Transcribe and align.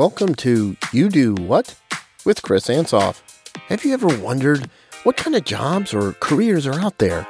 Welcome 0.00 0.34
to 0.36 0.78
You 0.94 1.10
Do 1.10 1.34
What 1.34 1.78
with 2.24 2.40
Chris 2.40 2.68
Ansoff. 2.68 3.20
Have 3.68 3.84
you 3.84 3.92
ever 3.92 4.08
wondered 4.18 4.70
what 5.02 5.18
kind 5.18 5.36
of 5.36 5.44
jobs 5.44 5.92
or 5.92 6.14
careers 6.20 6.66
are 6.66 6.80
out 6.80 6.96
there? 6.96 7.28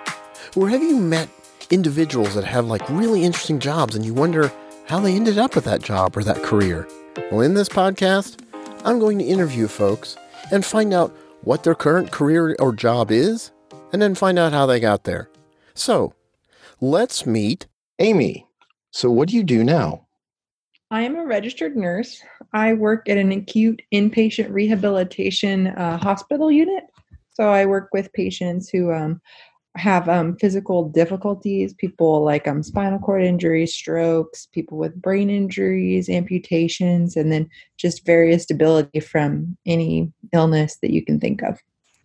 Or 0.55 0.69
have 0.69 0.81
you 0.81 0.97
met 0.97 1.29
individuals 1.71 2.37
that 2.37 2.45
have 2.45 2.67
like 2.67 2.89
really 2.89 3.25
interesting 3.25 3.59
jobs 3.59 3.97
and 3.97 4.07
you 4.07 4.15
wonder 4.15 4.53
how 4.87 5.01
they 5.01 5.17
ended 5.17 5.37
up 5.37 5.57
with 5.57 5.65
that 5.65 5.83
job 5.83 6.17
or 6.17 6.23
that 6.23 6.45
career? 6.45 6.87
Well, 7.33 7.41
in 7.41 7.55
this 7.55 7.69
podcast, 7.69 8.41
I'm 8.85 9.01
going 9.01 9.19
to 9.19 9.25
interview 9.25 9.67
folks 9.67 10.17
and 10.53 10.65
find 10.65 10.95
out 10.95 11.11
what 11.43 11.65
their 11.65 11.75
current 11.75 12.13
career 12.13 12.55
or 12.61 12.73
job 12.73 13.11
is 13.11 13.51
and 13.93 14.01
then 14.01 14.15
find 14.15 14.39
out 14.39 14.53
how 14.53 14.67
they 14.67 14.79
got 14.79 15.03
there. 15.03 15.29
So, 15.75 16.15
let's 16.81 17.27
meet 17.27 17.67
Amy. 17.99 18.47
So, 18.93 19.11
what 19.11 19.29
do 19.29 19.35
you 19.35 19.43
do 19.43 19.65
now? 19.65 20.07
I 20.91 21.03
am 21.03 21.17
a 21.17 21.25
registered 21.25 21.77
nurse. 21.77 22.23
I 22.53 22.75
work 22.75 23.09
at 23.09 23.17
an 23.17 23.31
acute 23.31 23.81
inpatient 23.93 24.51
rehabilitation 24.51 25.69
uh, 25.69 25.99
hospital 25.99 26.51
unit. 26.51 26.85
So 27.33 27.49
I 27.51 27.65
work 27.65 27.91
with 27.93 28.13
patients 28.13 28.69
who 28.69 28.93
um, 28.93 29.21
have 29.77 30.09
um, 30.09 30.37
physical 30.37 30.89
difficulties, 30.89 31.73
people 31.75 32.25
like 32.25 32.49
um, 32.49 32.65
spinal 32.65 32.99
cord 32.99 33.23
injuries, 33.23 33.73
strokes, 33.73 34.47
people 34.47 34.79
with 34.79 35.01
brain 35.01 35.31
injuries, 35.31 36.09
amputations, 36.09 37.17
and 37.17 37.31
then 37.31 37.49
just 37.77 38.05
various 38.05 38.45
debility 38.45 38.99
from 38.99 39.57
any 39.65 40.13
illness 40.33 40.79
that 40.83 40.93
you 40.93 41.05
can 41.05 41.21
think 41.21 41.43
of. 41.43 41.61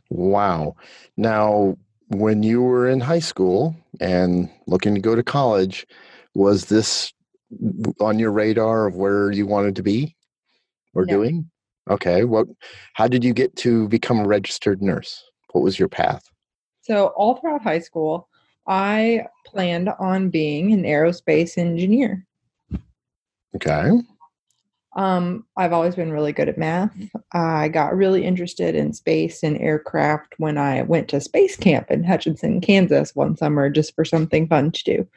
Wow. 0.09 0.75
Now, 1.17 1.75
when 2.09 2.43
you 2.43 2.61
were 2.61 2.87
in 2.87 2.99
high 2.99 3.19
school 3.19 3.75
and 3.99 4.47
looking 4.67 4.93
to 4.93 5.01
go 5.01 5.15
to 5.15 5.23
college, 5.23 5.87
was 6.35 6.65
this 6.65 7.13
on 7.99 8.19
your 8.19 8.31
radar 8.31 8.87
of 8.87 8.95
where 8.95 9.31
you 9.31 9.45
wanted 9.45 9.75
to 9.75 9.83
be 9.83 10.15
or 10.93 11.05
no. 11.05 11.13
doing? 11.13 11.49
Okay. 11.89 12.23
What 12.23 12.47
how 12.93 13.07
did 13.07 13.23
you 13.23 13.33
get 13.33 13.55
to 13.57 13.87
become 13.87 14.19
a 14.19 14.27
registered 14.27 14.81
nurse? 14.81 15.23
What 15.51 15.63
was 15.63 15.77
your 15.77 15.89
path? 15.89 16.23
So 16.81 17.07
all 17.15 17.35
throughout 17.35 17.63
high 17.63 17.79
school, 17.79 18.27
I 18.67 19.27
planned 19.45 19.89
on 19.99 20.29
being 20.29 20.73
an 20.73 20.83
aerospace 20.83 21.57
engineer. 21.57 22.25
Okay. 23.55 23.91
Um, 24.95 25.45
I've 25.57 25.73
always 25.73 25.95
been 25.95 26.11
really 26.11 26.31
good 26.31 26.47
at 26.47 26.57
math. 26.57 26.91
I 27.33 27.67
got 27.67 27.95
really 27.95 28.23
interested 28.23 28.75
in 28.75 28.93
space 28.93 29.43
and 29.43 29.57
aircraft 29.57 30.35
when 30.37 30.57
I 30.57 30.83
went 30.83 31.09
to 31.09 31.19
space 31.19 31.57
camp 31.57 31.91
in 31.91 32.03
Hutchinson, 32.03 32.61
Kansas 32.61 33.13
one 33.13 33.35
summer 33.35 33.69
just 33.69 33.93
for 33.93 34.05
something 34.05 34.47
fun 34.47 34.71
to 34.71 34.83
do. 34.83 35.07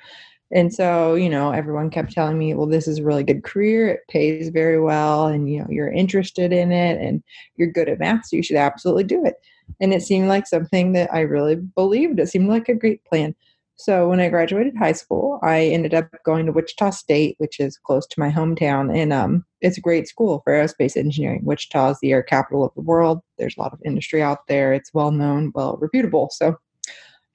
And 0.50 0.72
so, 0.72 1.14
you 1.14 1.28
know, 1.28 1.50
everyone 1.52 1.91
kept 1.91 2.12
telling 2.12 2.38
me, 2.38 2.54
well, 2.54 2.66
this 2.66 2.88
is 2.88 2.98
a 2.98 3.04
really 3.04 3.22
good 3.22 3.44
career. 3.44 3.88
It 3.88 4.00
pays 4.08 4.48
very 4.48 4.80
well. 4.80 5.27
And, 5.27 5.50
you 5.50 5.60
know, 5.60 5.66
you're 5.68 5.92
interested 5.92 6.52
in 6.52 6.72
it 6.72 6.98
and 7.00 7.22
you're 7.56 7.70
good 7.70 7.88
at 7.88 7.98
math. 7.98 8.27
So 8.27 8.36
you 8.36 8.42
should 8.42 8.56
absolutely 8.56 9.05
do 9.05 9.24
it. 9.27 9.34
And 9.80 9.92
it 9.92 10.02
seemed 10.02 10.28
like 10.28 10.46
something 10.46 10.92
that 10.94 11.12
I 11.12 11.20
really 11.20 11.56
believed. 11.56 12.18
It 12.18 12.28
seemed 12.28 12.48
like 12.48 12.68
a 12.68 12.74
great 12.74 13.05
plan. 13.05 13.34
So 13.77 14.08
when 14.08 14.18
I 14.18 14.28
graduated 14.28 14.74
high 14.77 14.92
school, 14.92 15.38
I 15.42 15.66
ended 15.66 15.94
up 15.94 16.08
going 16.24 16.46
to 16.46 16.52
Wichita 16.52 16.90
State, 16.90 17.36
which 17.38 17.60
is 17.60 17.78
close 17.78 18.06
to 18.08 18.18
my 18.18 18.30
hometown. 18.30 18.92
And 18.92 19.12
um, 19.12 19.44
it's 19.60 19.78
a 19.78 19.83
great 19.83 20.08
school 20.08 20.40
for 20.42 20.52
aerospace 20.52 20.96
engineering. 20.96 21.44
Wichita 21.44 21.90
is 21.90 21.98
the 22.00 22.10
air 22.10 22.22
capital 22.22 22.64
of 22.64 22.74
the 22.74 22.80
world. 22.80 23.20
There's 23.36 23.56
a 23.56 23.60
lot 23.60 23.72
of 23.72 23.80
industry 23.84 24.20
out 24.20 24.48
there. 24.48 24.72
It's 24.72 24.92
well 24.94 25.12
known, 25.12 25.52
well 25.55 25.77
reputable. 25.80 26.28
So 26.33 26.56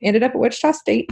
ended 0.02 0.24
up 0.24 0.32
at 0.32 0.40
Wichita 0.40 0.74
State. 0.74 1.12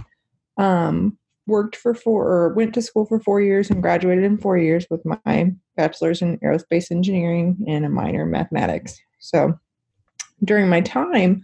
Um, 0.58 1.18
worked 1.48 1.76
for 1.76 1.94
four 1.94 2.28
or 2.28 2.54
went 2.54 2.74
to 2.74 2.82
school 2.82 3.06
for 3.06 3.20
four 3.20 3.42
years 3.42 3.70
and 3.70 3.82
graduated 3.82 4.24
in 4.24 4.38
four 4.38 4.58
years 4.58 4.86
with 4.90 5.02
my 5.26 5.52
bachelor's 5.76 6.22
in 6.22 6.38
aerospace 6.40 6.92
engineering 6.92 7.58
and 7.68 7.86
a 7.86 7.90
minor 7.90 8.24
in 8.24 8.32
mathematics. 8.32 9.00
So 9.20 9.58
during 10.44 10.70
my 10.70 10.82
time 10.82 11.44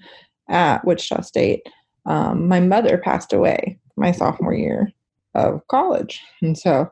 at 0.50 0.86
Wichita 0.86 1.22
State, 1.22 1.68
um, 2.06 2.48
my 2.48 2.60
mother 2.60 2.98
passed 2.98 3.34
away 3.34 3.80
my 3.96 4.12
sophomore 4.12 4.54
year 4.54 4.92
of 5.36 5.68
college. 5.68 6.22
And 6.42 6.58
so 6.58 6.90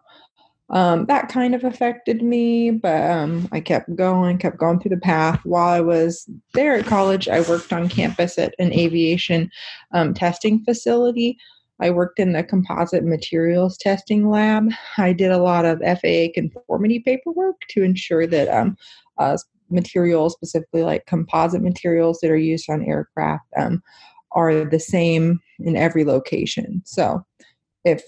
um, 0.71 1.05
that 1.05 1.29
kind 1.29 1.53
of 1.53 1.63
affected 1.63 2.23
me, 2.23 2.71
but 2.71 3.09
um, 3.09 3.47
I 3.51 3.59
kept 3.59 3.95
going, 3.95 4.39
kept 4.39 4.57
going 4.57 4.79
through 4.79 4.95
the 4.95 4.97
path. 4.97 5.39
While 5.43 5.69
I 5.69 5.81
was 5.81 6.27
there 6.53 6.75
at 6.75 6.87
college, 6.87 7.27
I 7.29 7.41
worked 7.41 7.71
on 7.71 7.87
campus 7.87 8.39
at 8.39 8.55
an 8.57 8.73
aviation 8.73 9.51
um, 9.91 10.13
testing 10.13 10.63
facility 10.63 11.37
I 11.81 11.89
worked 11.89 12.19
in 12.19 12.33
the 12.33 12.43
composite 12.43 13.03
materials 13.03 13.77
testing 13.77 14.29
lab. 14.29 14.69
I 14.97 15.13
did 15.13 15.31
a 15.31 15.41
lot 15.41 15.65
of 15.65 15.79
FAA 15.79 16.27
conformity 16.33 16.99
paperwork 16.99 17.55
to 17.69 17.83
ensure 17.83 18.25
that 18.27 18.47
um, 18.47 18.77
uh, 19.17 19.37
materials, 19.69 20.33
specifically 20.33 20.83
like 20.83 21.05
composite 21.05 21.61
materials 21.61 22.19
that 22.21 22.31
are 22.31 22.37
used 22.37 22.69
on 22.69 22.85
aircraft, 22.85 23.45
um, 23.57 23.83
are 24.31 24.65
the 24.65 24.79
same 24.79 25.39
in 25.59 25.75
every 25.75 26.05
location. 26.05 26.81
So 26.85 27.25
if 27.83 28.03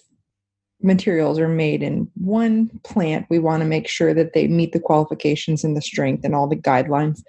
materials 0.81 1.39
are 1.39 1.47
made 1.47 1.81
in 1.81 2.09
one 2.15 2.69
plant, 2.83 3.25
we 3.29 3.39
want 3.39 3.61
to 3.61 3.67
make 3.67 3.87
sure 3.87 4.13
that 4.13 4.33
they 4.33 4.47
meet 4.47 4.73
the 4.73 4.79
qualifications 4.79 5.63
and 5.63 5.75
the 5.75 5.81
strength 5.81 6.23
and 6.23 6.35
all 6.35 6.47
the 6.47 6.55
guidelines 6.55 7.23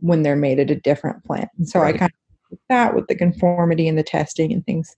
when 0.00 0.22
they're 0.22 0.36
made 0.36 0.58
at 0.58 0.70
a 0.70 0.76
different 0.76 1.24
plant. 1.24 1.48
And 1.58 1.68
so 1.68 1.80
right. 1.80 1.94
I 1.94 1.98
kind 1.98 2.12
of 2.12 2.50
did 2.50 2.58
that 2.68 2.94
with 2.94 3.06
the 3.08 3.14
conformity 3.14 3.88
and 3.88 3.98
the 3.98 4.02
testing 4.02 4.52
and 4.52 4.64
things 4.64 4.94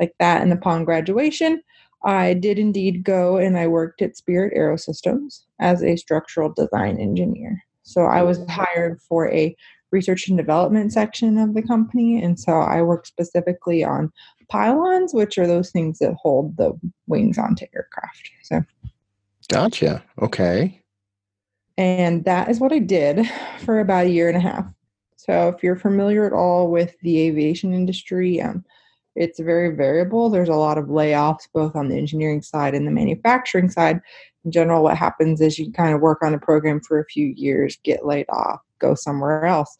like 0.00 0.12
that. 0.18 0.42
And 0.42 0.52
upon 0.52 0.84
graduation, 0.84 1.62
I 2.04 2.34
did 2.34 2.58
indeed 2.58 3.04
go 3.04 3.36
and 3.36 3.58
I 3.58 3.66
worked 3.66 4.02
at 4.02 4.16
Spirit 4.16 4.54
Aerosystems 4.56 5.42
as 5.60 5.82
a 5.82 5.96
structural 5.96 6.52
design 6.52 6.98
engineer. 6.98 7.62
So 7.82 8.02
I 8.02 8.22
was 8.22 8.40
hired 8.48 9.00
for 9.00 9.30
a 9.32 9.56
research 9.92 10.28
and 10.28 10.36
development 10.36 10.92
section 10.92 11.38
of 11.38 11.54
the 11.54 11.62
company. 11.62 12.22
And 12.22 12.38
so 12.38 12.52
I 12.52 12.82
work 12.82 13.06
specifically 13.06 13.84
on 13.84 14.12
pylons, 14.48 15.14
which 15.14 15.38
are 15.38 15.46
those 15.46 15.70
things 15.70 15.98
that 15.98 16.14
hold 16.14 16.56
the 16.56 16.78
wings 17.06 17.38
onto 17.38 17.66
aircraft. 17.74 18.30
So, 18.42 18.62
gotcha. 19.48 20.04
Okay. 20.20 20.80
And 21.78 22.24
that 22.24 22.48
is 22.48 22.58
what 22.58 22.72
I 22.72 22.78
did 22.78 23.26
for 23.60 23.80
about 23.80 24.06
a 24.06 24.10
year 24.10 24.28
and 24.28 24.36
a 24.36 24.40
half. 24.40 24.66
So, 25.16 25.48
if 25.48 25.62
you're 25.62 25.76
familiar 25.76 26.26
at 26.26 26.32
all 26.32 26.70
with 26.70 26.96
the 27.00 27.20
aviation 27.20 27.72
industry, 27.72 28.40
um, 28.40 28.64
it's 29.16 29.40
very 29.40 29.74
variable. 29.74 30.28
There's 30.28 30.50
a 30.50 30.54
lot 30.54 30.78
of 30.78 30.86
layoffs 30.86 31.48
both 31.52 31.74
on 31.74 31.88
the 31.88 31.96
engineering 31.96 32.42
side 32.42 32.74
and 32.74 32.86
the 32.86 32.92
manufacturing 32.92 33.70
side. 33.70 34.00
In 34.44 34.52
general, 34.52 34.82
what 34.82 34.96
happens 34.96 35.40
is 35.40 35.58
you 35.58 35.72
kind 35.72 35.94
of 35.94 36.00
work 36.00 36.22
on 36.22 36.34
a 36.34 36.38
program 36.38 36.80
for 36.80 37.00
a 37.00 37.06
few 37.06 37.26
years, 37.36 37.78
get 37.82 38.06
laid 38.06 38.26
off, 38.28 38.60
go 38.78 38.94
somewhere 38.94 39.46
else. 39.46 39.76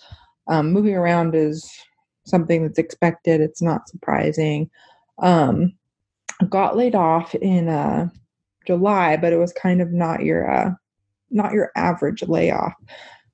Um, 0.49 0.73
moving 0.73 0.95
around 0.95 1.35
is 1.35 1.71
something 2.25 2.63
that's 2.63 2.79
expected. 2.79 3.41
It's 3.41 3.63
not 3.63 3.89
surprising. 3.89 4.71
Um, 5.19 5.75
got 6.49 6.77
laid 6.77 6.95
off 6.95 7.35
in 7.35 7.69
uh, 7.69 8.09
July, 8.67 9.17
but 9.17 9.33
it 9.33 9.39
was 9.39 9.53
kind 9.53 9.81
of 9.81 9.93
not 9.93 10.23
your 10.23 10.51
uh, 10.51 10.71
not 11.31 11.53
your 11.53 11.71
average 11.77 12.23
layoff. 12.23 12.75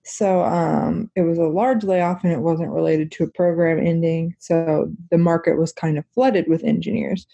So 0.05 0.43
um, 0.43 1.11
it 1.15 1.23
was 1.23 1.39
a 1.39 1.45
large 1.45 1.85
layoff 1.85 2.25
and 2.25 2.33
it 2.33 2.41
wasn't 2.41 2.73
related 2.73 3.13
to 3.13 3.25
a 3.25 3.31
program 3.31 3.79
ending. 3.79 4.35
So 4.41 4.91
the 5.11 5.19
market 5.19 5.59
was 5.59 5.73
kind 5.73 5.97
of 5.97 6.05
flooded 6.15 6.49
with 6.49 6.65
engineers. 6.65 7.27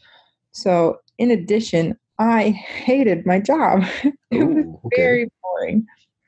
So, 0.53 0.99
in 1.19 1.31
addition, 1.31 1.97
I 2.19 2.51
hated 2.51 3.27
my 3.27 3.41
job. 3.41 3.85
it 4.31 4.45
was 4.45 4.65
okay. 4.85 4.97
very 4.97 5.31
boring, 5.43 5.87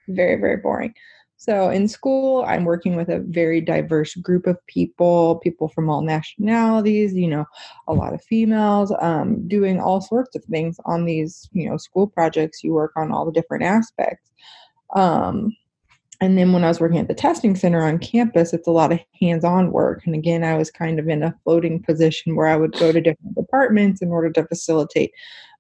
very, 0.08 0.36
very 0.36 0.56
boring. 0.56 0.94
So, 1.36 1.70
in 1.70 1.88
school, 1.88 2.44
I'm 2.46 2.64
working 2.64 2.96
with 2.96 3.08
a 3.08 3.20
very 3.20 3.60
diverse 3.62 4.14
group 4.14 4.46
of 4.46 4.58
people, 4.66 5.36
people 5.36 5.68
from 5.68 5.88
all 5.88 6.02
nationalities, 6.02 7.14
you 7.14 7.28
know, 7.28 7.46
a 7.88 7.94
lot 7.94 8.12
of 8.12 8.22
females, 8.22 8.92
um, 9.00 9.48
doing 9.48 9.80
all 9.80 10.00
sorts 10.00 10.36
of 10.36 10.44
things 10.44 10.78
on 10.84 11.06
these, 11.06 11.48
you 11.52 11.68
know, 11.68 11.76
school 11.76 12.06
projects. 12.06 12.62
You 12.62 12.72
work 12.72 12.92
on 12.94 13.10
all 13.10 13.24
the 13.24 13.32
different 13.32 13.64
aspects. 13.64 14.30
Um, 14.94 15.56
and 16.20 16.36
then 16.36 16.52
when 16.52 16.64
I 16.64 16.68
was 16.68 16.80
working 16.80 16.98
at 16.98 17.08
the 17.08 17.14
testing 17.14 17.56
center 17.56 17.82
on 17.82 17.98
campus, 17.98 18.52
it's 18.52 18.68
a 18.68 18.72
lot 18.72 18.92
of 18.92 19.00
hands 19.18 19.42
on 19.42 19.72
work. 19.72 20.02
And 20.04 20.14
again, 20.14 20.44
I 20.44 20.56
was 20.56 20.70
kind 20.70 20.98
of 20.98 21.08
in 21.08 21.22
a 21.22 21.34
floating 21.44 21.82
position 21.82 22.36
where 22.36 22.46
I 22.46 22.56
would 22.56 22.72
go 22.72 22.92
to 22.92 23.00
different 23.00 23.34
departments 23.34 24.02
in 24.02 24.10
order 24.10 24.30
to 24.32 24.46
facilitate 24.46 25.12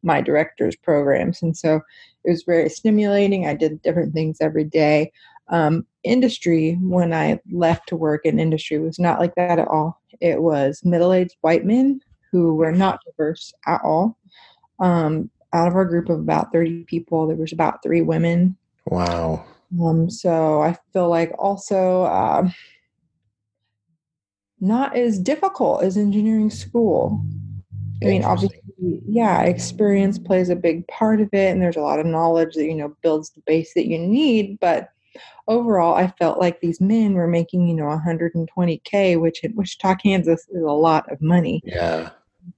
my 0.02 0.20
director's 0.20 0.76
programs. 0.76 1.40
And 1.40 1.56
so 1.56 1.80
it 2.24 2.30
was 2.30 2.42
very 2.42 2.68
stimulating. 2.68 3.46
I 3.46 3.54
did 3.54 3.80
different 3.80 4.12
things 4.12 4.36
every 4.42 4.64
day. 4.64 5.12
Um, 5.48 5.86
industry, 6.04 6.78
when 6.82 7.14
I 7.14 7.40
left 7.50 7.88
to 7.88 7.96
work 7.96 8.26
in 8.26 8.38
industry, 8.38 8.78
was 8.78 8.98
not 8.98 9.18
like 9.18 9.34
that 9.36 9.58
at 9.58 9.68
all. 9.68 10.00
It 10.20 10.42
was 10.42 10.82
middle 10.84 11.14
aged 11.14 11.36
white 11.40 11.64
men 11.64 12.00
who 12.30 12.54
were 12.54 12.72
not 12.72 13.00
diverse 13.06 13.52
at 13.66 13.80
all. 13.82 14.18
Um, 14.78 15.30
out 15.54 15.68
of 15.68 15.74
our 15.74 15.86
group 15.86 16.10
of 16.10 16.20
about 16.20 16.52
30 16.52 16.84
people, 16.84 17.26
there 17.26 17.36
was 17.36 17.52
about 17.52 17.82
three 17.82 18.02
women. 18.02 18.56
Wow 18.86 19.44
um, 19.78 20.10
so 20.10 20.62
I 20.62 20.76
feel 20.92 21.08
like 21.08 21.32
also 21.38 22.02
uh, 22.02 22.48
not 24.60 24.96
as 24.96 25.18
difficult 25.18 25.82
as 25.82 25.96
engineering 25.96 26.50
school. 26.50 27.24
I 28.02 28.06
mean, 28.06 28.24
obviously, 28.24 29.02
yeah, 29.06 29.42
experience 29.42 30.18
plays 30.18 30.48
a 30.48 30.56
big 30.56 30.86
part 30.88 31.20
of 31.20 31.28
it, 31.32 31.52
and 31.52 31.60
there's 31.60 31.76
a 31.76 31.82
lot 31.82 32.00
of 32.00 32.06
knowledge 32.06 32.54
that 32.54 32.64
you 32.64 32.74
know 32.74 32.96
builds 33.02 33.30
the 33.30 33.42
base 33.46 33.74
that 33.74 33.86
you 33.86 33.98
need. 33.98 34.58
But 34.58 34.88
overall, 35.48 35.94
I 35.94 36.08
felt 36.18 36.38
like 36.38 36.60
these 36.60 36.80
men 36.80 37.12
were 37.14 37.26
making 37.26 37.68
you 37.68 37.74
know 37.74 37.84
120k, 37.84 39.20
which 39.20 39.44
in 39.44 39.54
Wichita, 39.54 39.96
Kansas, 39.96 40.48
is 40.48 40.62
a 40.62 40.72
lot 40.72 41.10
of 41.12 41.20
money. 41.20 41.62
Yeah. 41.64 42.10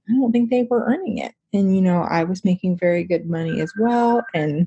I 0.09 0.13
don't 0.13 0.31
think 0.31 0.49
they 0.49 0.63
were 0.63 0.85
earning 0.85 1.17
it, 1.17 1.33
and 1.51 1.75
you 1.75 1.81
know 1.81 2.03
I 2.03 2.23
was 2.23 2.45
making 2.45 2.77
very 2.77 3.03
good 3.03 3.29
money 3.29 3.59
as 3.59 3.73
well, 3.77 4.25
and 4.33 4.65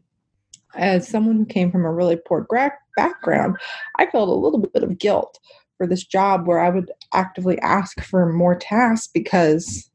as 0.77 1.09
someone 1.09 1.37
who 1.37 1.47
came 1.47 1.71
from 1.71 1.85
a 1.85 1.93
really 1.93 2.17
poor 2.17 2.43
gra- 2.43 2.73
background, 2.97 3.57
I 3.99 4.07
felt 4.07 4.29
a 4.29 4.33
little 4.33 4.61
bit 4.61 4.83
of 4.83 4.99
guilt 4.99 5.39
for 5.77 5.87
this 5.87 6.05
job 6.05 6.47
where 6.47 6.61
I 6.61 6.71
would 6.71 6.91
actively 7.13 7.59
ask 7.61 8.01
for 8.03 8.33
more 8.33 8.55
tasks 8.55 9.09
because 9.13 9.91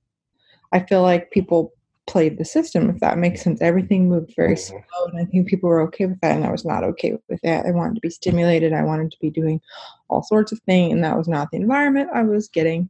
I 0.71 0.79
feel 0.79 1.01
like 1.01 1.31
people 1.31 1.73
played 2.07 2.37
the 2.37 2.45
system, 2.45 2.89
if 2.89 2.99
that 2.99 3.17
makes 3.17 3.41
sense. 3.41 3.61
Everything 3.61 4.09
moved 4.09 4.33
very 4.35 4.55
Mhm. 4.55 4.59
slow, 4.59 5.05
and 5.05 5.19
I 5.19 5.25
think 5.25 5.47
people 5.47 5.69
were 5.69 5.81
okay 5.81 6.05
with 6.05 6.19
that, 6.21 6.35
and 6.35 6.45
I 6.45 6.51
was 6.51 6.65
not 6.65 6.83
okay 6.83 7.17
with 7.29 7.41
that. 7.41 7.65
I 7.65 7.71
wanted 7.71 7.95
to 7.95 8.01
be 8.01 8.09
stimulated, 8.09 8.73
I 8.73 8.83
wanted 8.83 9.11
to 9.11 9.17
be 9.21 9.29
doing 9.29 9.61
all 10.09 10.23
sorts 10.23 10.51
of 10.51 10.59
things, 10.65 10.93
and 10.93 11.03
that 11.03 11.17
was 11.17 11.27
not 11.27 11.51
the 11.51 11.57
environment 11.57 12.09
I 12.13 12.23
was 12.23 12.47
getting. 12.49 12.89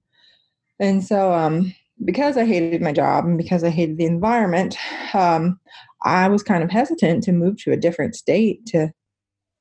And 0.79 1.03
so, 1.03 1.31
um, 1.33 1.73
because 2.03 2.37
I 2.37 2.45
hated 2.45 2.81
my 2.81 2.91
job 2.91 3.25
and 3.25 3.37
because 3.37 3.63
I 3.63 3.69
hated 3.69 3.97
the 3.97 4.05
environment, 4.05 4.75
um, 5.13 5.59
I 6.03 6.27
was 6.27 6.43
kind 6.43 6.63
of 6.63 6.71
hesitant 6.71 7.23
to 7.23 7.31
move 7.31 7.57
to 7.63 7.71
a 7.71 7.77
different 7.77 8.15
state 8.15 8.65
to 8.67 8.91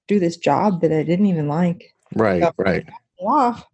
do 0.08 0.18
this 0.18 0.36
job 0.36 0.80
that 0.80 0.92
I 0.92 1.02
didn't 1.02 1.26
even 1.26 1.48
like 1.48 1.94
Right, 2.14 2.40
Yep. 2.40 2.54
right. 2.58 2.88
off, 3.20 3.64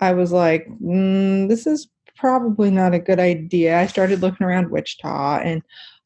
I 0.00 0.12
was 0.12 0.30
like, 0.32 0.68
mm, 0.80 1.48
this 1.48 1.66
is 1.66 1.88
probably 2.16 2.70
not 2.70 2.94
a 2.94 2.98
good 2.98 3.18
idea. 3.18 3.78
I 3.78 3.86
started 3.86 4.20
looking 4.20 4.46
around 4.46 4.70
Wichita 4.70 5.40
and 5.42 5.62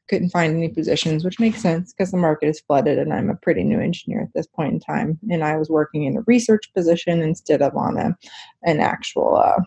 couldn't 0.08 0.30
find 0.30 0.56
any 0.56 0.68
positions, 0.68 1.24
which 1.24 1.40
makes 1.40 1.60
sense 1.60 1.92
because 1.92 2.10
the 2.10 2.16
market 2.16 2.46
is 2.48 2.60
flooded 2.60 2.98
and 2.98 3.12
I'm 3.12 3.30
a 3.30 3.36
pretty 3.36 3.64
new 3.64 3.80
engineer 3.80 4.22
at 4.22 4.32
this 4.34 4.46
point 4.46 4.72
in 4.74 4.80
time. 4.80 5.18
And 5.30 5.44
I 5.44 5.56
was 5.56 5.68
working 5.70 6.04
in 6.04 6.16
a 6.16 6.22
research 6.26 6.72
position 6.74 7.20
instead 7.22 7.62
of 7.62 7.76
on 7.76 7.98
a 7.98 8.16
an 8.62 8.80
actual 8.80 9.36
uh, 9.36 9.60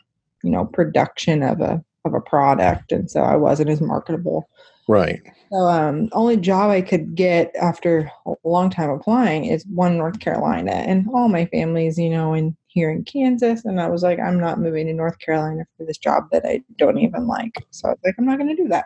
you 0.43 0.51
know, 0.51 0.65
production 0.65 1.41
of 1.41 1.61
a 1.61 1.83
of 2.05 2.13
a 2.13 2.21
product. 2.21 2.91
And 2.91 3.09
so 3.09 3.21
I 3.21 3.35
wasn't 3.35 3.69
as 3.69 3.81
marketable. 3.81 4.49
Right. 4.87 5.21
So 5.51 5.57
um 5.57 6.09
only 6.11 6.37
job 6.37 6.69
I 6.69 6.81
could 6.81 7.15
get 7.15 7.55
after 7.55 8.11
a 8.25 8.33
long 8.43 8.69
time 8.69 8.89
applying 8.89 9.45
is 9.45 9.65
one 9.67 9.93
in 9.93 9.97
North 9.97 10.19
Carolina. 10.19 10.71
And 10.71 11.07
all 11.13 11.27
my 11.27 11.45
family's, 11.45 11.97
you 11.97 12.09
know, 12.09 12.33
in 12.33 12.55
here 12.67 12.91
in 12.91 13.03
Kansas. 13.03 13.65
And 13.65 13.79
I 13.79 13.87
was 13.87 14.03
like, 14.03 14.19
I'm 14.19 14.39
not 14.39 14.59
moving 14.59 14.87
to 14.87 14.93
North 14.93 15.17
Carolina 15.19 15.65
for 15.77 15.85
this 15.85 15.97
job 15.97 16.25
that 16.31 16.45
I 16.45 16.61
don't 16.77 16.97
even 16.99 17.25
like. 17.25 17.55
So 17.71 17.87
I 17.87 17.91
was 17.91 17.99
like, 18.03 18.15
I'm 18.17 18.25
not 18.25 18.37
gonna 18.37 18.55
do 18.55 18.67
that. 18.67 18.85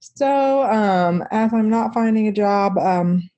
So 0.00 0.62
um 0.64 1.24
as 1.30 1.52
I'm 1.52 1.70
not 1.70 1.94
finding 1.94 2.28
a 2.28 2.32
job, 2.32 2.76
um 2.78 3.28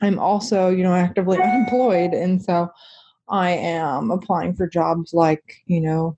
I'm 0.00 0.18
also, 0.18 0.68
you 0.68 0.82
know, 0.82 0.94
actively 0.94 1.38
unemployed. 1.42 2.12
And 2.12 2.42
so 2.42 2.70
I 3.28 3.50
am 3.50 4.10
applying 4.10 4.54
for 4.54 4.66
jobs 4.66 5.14
like, 5.14 5.62
you 5.66 5.80
know, 5.80 6.17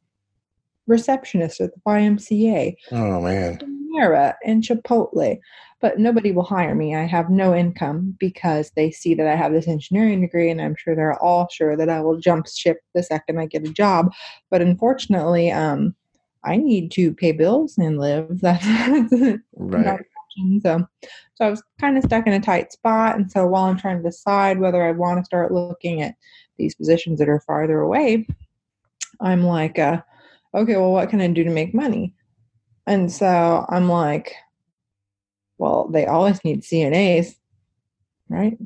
receptionist 0.86 1.60
at 1.60 1.72
the 1.74 1.80
YMCA, 1.86 2.76
Oh 2.92 3.20
man. 3.20 3.58
Panera 3.58 4.34
and 4.44 4.62
Chipotle, 4.62 5.38
but 5.80 5.98
nobody 5.98 6.32
will 6.32 6.44
hire 6.44 6.74
me. 6.74 6.94
I 6.94 7.04
have 7.04 7.30
no 7.30 7.54
income 7.54 8.16
because 8.18 8.70
they 8.76 8.90
see 8.90 9.14
that 9.14 9.26
I 9.26 9.36
have 9.36 9.52
this 9.52 9.68
engineering 9.68 10.20
degree, 10.20 10.50
and 10.50 10.60
I'm 10.60 10.76
sure 10.76 10.94
they're 10.94 11.22
all 11.22 11.48
sure 11.50 11.76
that 11.76 11.88
I 11.88 12.00
will 12.00 12.18
jump 12.18 12.46
ship 12.48 12.78
the 12.94 13.02
second 13.02 13.38
I 13.38 13.46
get 13.46 13.66
a 13.66 13.72
job. 13.72 14.12
But 14.50 14.62
unfortunately, 14.62 15.50
um, 15.50 15.94
I 16.44 16.56
need 16.56 16.90
to 16.92 17.12
pay 17.14 17.32
bills 17.32 17.76
and 17.78 17.98
live. 17.98 18.40
That's 18.40 18.66
Right. 19.56 20.00
option. 20.30 20.60
So, 20.62 20.86
so 21.34 21.44
I 21.44 21.50
was 21.50 21.62
kind 21.80 21.96
of 21.98 22.04
stuck 22.04 22.26
in 22.26 22.32
a 22.32 22.40
tight 22.40 22.72
spot. 22.72 23.16
And 23.16 23.30
so 23.30 23.46
while 23.46 23.64
I'm 23.64 23.78
trying 23.78 23.98
to 23.98 24.08
decide 24.08 24.58
whether 24.58 24.82
I 24.82 24.92
want 24.92 25.18
to 25.18 25.24
start 25.24 25.52
looking 25.52 26.02
at 26.02 26.14
these 26.58 26.74
positions 26.74 27.18
that 27.18 27.28
are 27.28 27.40
farther 27.40 27.80
away, 27.80 28.26
I'm 29.20 29.44
like, 29.44 29.78
uh, 29.78 30.02
okay, 30.54 30.76
well, 30.76 30.92
what 30.92 31.10
can 31.10 31.20
I 31.20 31.28
do 31.28 31.44
to 31.44 31.50
make 31.50 31.74
money? 31.74 32.14
And 32.86 33.10
so 33.12 33.66
I'm 33.68 33.88
like, 33.88 34.34
well, 35.58 35.88
they 35.88 36.06
always 36.06 36.42
need 36.44 36.62
CNAs, 36.62 37.36
right? 38.28 38.58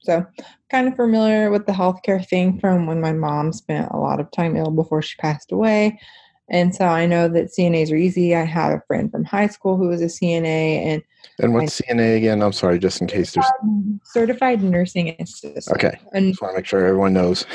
So, 0.00 0.26
kind 0.70 0.88
of 0.88 0.96
familiar 0.96 1.50
with 1.50 1.66
the 1.66 1.72
healthcare 1.72 2.26
thing 2.26 2.58
from 2.58 2.86
when 2.86 3.00
my 3.00 3.12
mom 3.12 3.52
spent 3.52 3.90
a 3.90 3.98
lot 3.98 4.18
of 4.18 4.30
time 4.30 4.56
ill 4.56 4.70
before 4.70 5.02
she 5.02 5.16
passed 5.18 5.52
away. 5.52 6.00
And 6.48 6.74
so 6.74 6.86
I 6.86 7.06
know 7.06 7.28
that 7.28 7.52
CNAs 7.56 7.92
are 7.92 7.96
easy. 7.96 8.34
I 8.34 8.42
had 8.42 8.72
a 8.72 8.82
friend 8.88 9.10
from 9.10 9.24
high 9.24 9.46
school 9.46 9.76
who 9.76 9.88
was 9.88 10.02
a 10.02 10.06
CNA 10.06 10.84
and 10.84 11.02
And 11.38 11.54
what's 11.54 11.80
CNA 11.80 12.16
again? 12.16 12.42
I'm 12.42 12.52
sorry, 12.52 12.78
just 12.78 13.00
in 13.00 13.06
case 13.06 13.34
there's. 13.34 13.46
Um, 13.62 14.00
certified 14.04 14.62
nursing 14.62 15.14
assistant. 15.20 15.68
Okay. 15.76 16.00
And 16.12 16.30
Just 16.30 16.42
want 16.42 16.54
to 16.54 16.58
make 16.58 16.66
sure 16.66 16.84
everyone 16.84 17.12
knows. 17.12 17.46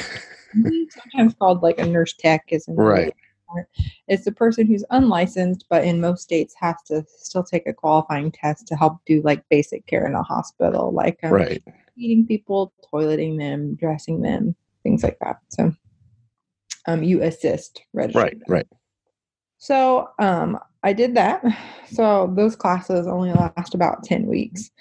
sometimes 0.90 1.34
called 1.34 1.62
like 1.62 1.80
a 1.80 1.86
nurse 1.86 2.14
tech 2.14 2.46
isn't 2.50 2.76
Right. 2.76 3.14
It's 4.08 4.26
the 4.26 4.32
person 4.32 4.68
who's 4.68 4.84
unlicensed, 4.90 5.66
but 5.70 5.84
in 5.84 6.02
most 6.02 6.24
states 6.24 6.54
has 6.60 6.76
to 6.88 7.06
still 7.08 7.44
take 7.44 7.68
a 7.68 7.74
qualifying 7.74 8.32
test 8.32 8.68
to 8.68 8.76
help 8.76 8.98
do 9.06 9.22
like 9.24 9.48
basic 9.50 9.86
care 9.88 10.06
in 10.06 10.16
a 10.16 10.24
hospital, 10.24 10.92
like 10.92 11.20
um, 11.24 11.32
Right. 11.32 11.64
feeding 11.96 12.26
people, 12.26 12.74
toileting 12.94 13.38
them, 13.38 13.76
dressing 13.76 14.22
them, 14.22 14.56
things 14.84 15.04
like 15.04 15.18
that. 15.20 15.38
So, 15.50 15.74
um, 16.88 17.04
you 17.04 17.22
assist. 17.24 17.82
Right. 17.94 18.16
Right. 18.48 18.68
So 19.58 20.10
um, 20.20 20.60
I 20.84 20.94
did 20.94 21.16
that. 21.16 21.44
So 21.88 22.34
those 22.36 22.56
classes 22.56 23.08
only 23.08 23.32
last 23.32 23.74
about 23.74 24.04
10 24.04 24.26
weeks. 24.26 24.72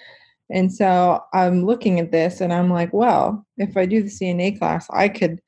And 0.49 0.73
so 0.73 1.23
I'm 1.33 1.65
looking 1.65 1.99
at 1.99 2.11
this 2.11 2.41
and 2.41 2.53
I'm 2.53 2.69
like, 2.69 2.93
well, 2.93 3.45
if 3.57 3.77
I 3.77 3.85
do 3.85 4.03
the 4.03 4.09
CNA 4.09 4.59
class, 4.59 4.87
I 4.91 5.09
could 5.09 5.41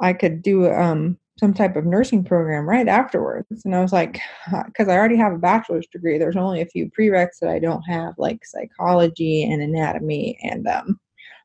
I 0.00 0.12
could 0.12 0.42
do 0.42 0.70
um, 0.70 1.18
some 1.38 1.54
type 1.54 1.76
of 1.76 1.86
nursing 1.86 2.24
program 2.24 2.68
right 2.68 2.88
afterwards. 2.88 3.64
And 3.64 3.74
I 3.74 3.80
was 3.80 3.92
like, 3.92 4.20
because 4.66 4.88
I 4.88 4.96
already 4.96 5.16
have 5.16 5.32
a 5.32 5.38
bachelor's 5.38 5.86
degree, 5.86 6.18
there's 6.18 6.36
only 6.36 6.60
a 6.60 6.66
few 6.66 6.90
prereqs 6.90 7.38
that 7.40 7.50
I 7.50 7.60
don't 7.60 7.82
have, 7.82 8.14
like 8.18 8.44
psychology 8.44 9.44
and 9.44 9.62
anatomy 9.62 10.36
and 10.42 10.66
um, 10.66 10.98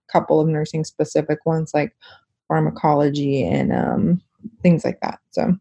a 0.09 0.11
couple 0.11 0.39
of 0.39 0.47
nursing 0.47 0.83
specific 0.83 1.45
ones 1.45 1.71
like 1.73 1.95
pharmacology 2.47 3.47
and 3.47 3.71
um, 3.71 4.21
things 4.63 4.83
like 4.83 4.99
that. 5.01 5.19
So 5.31 5.55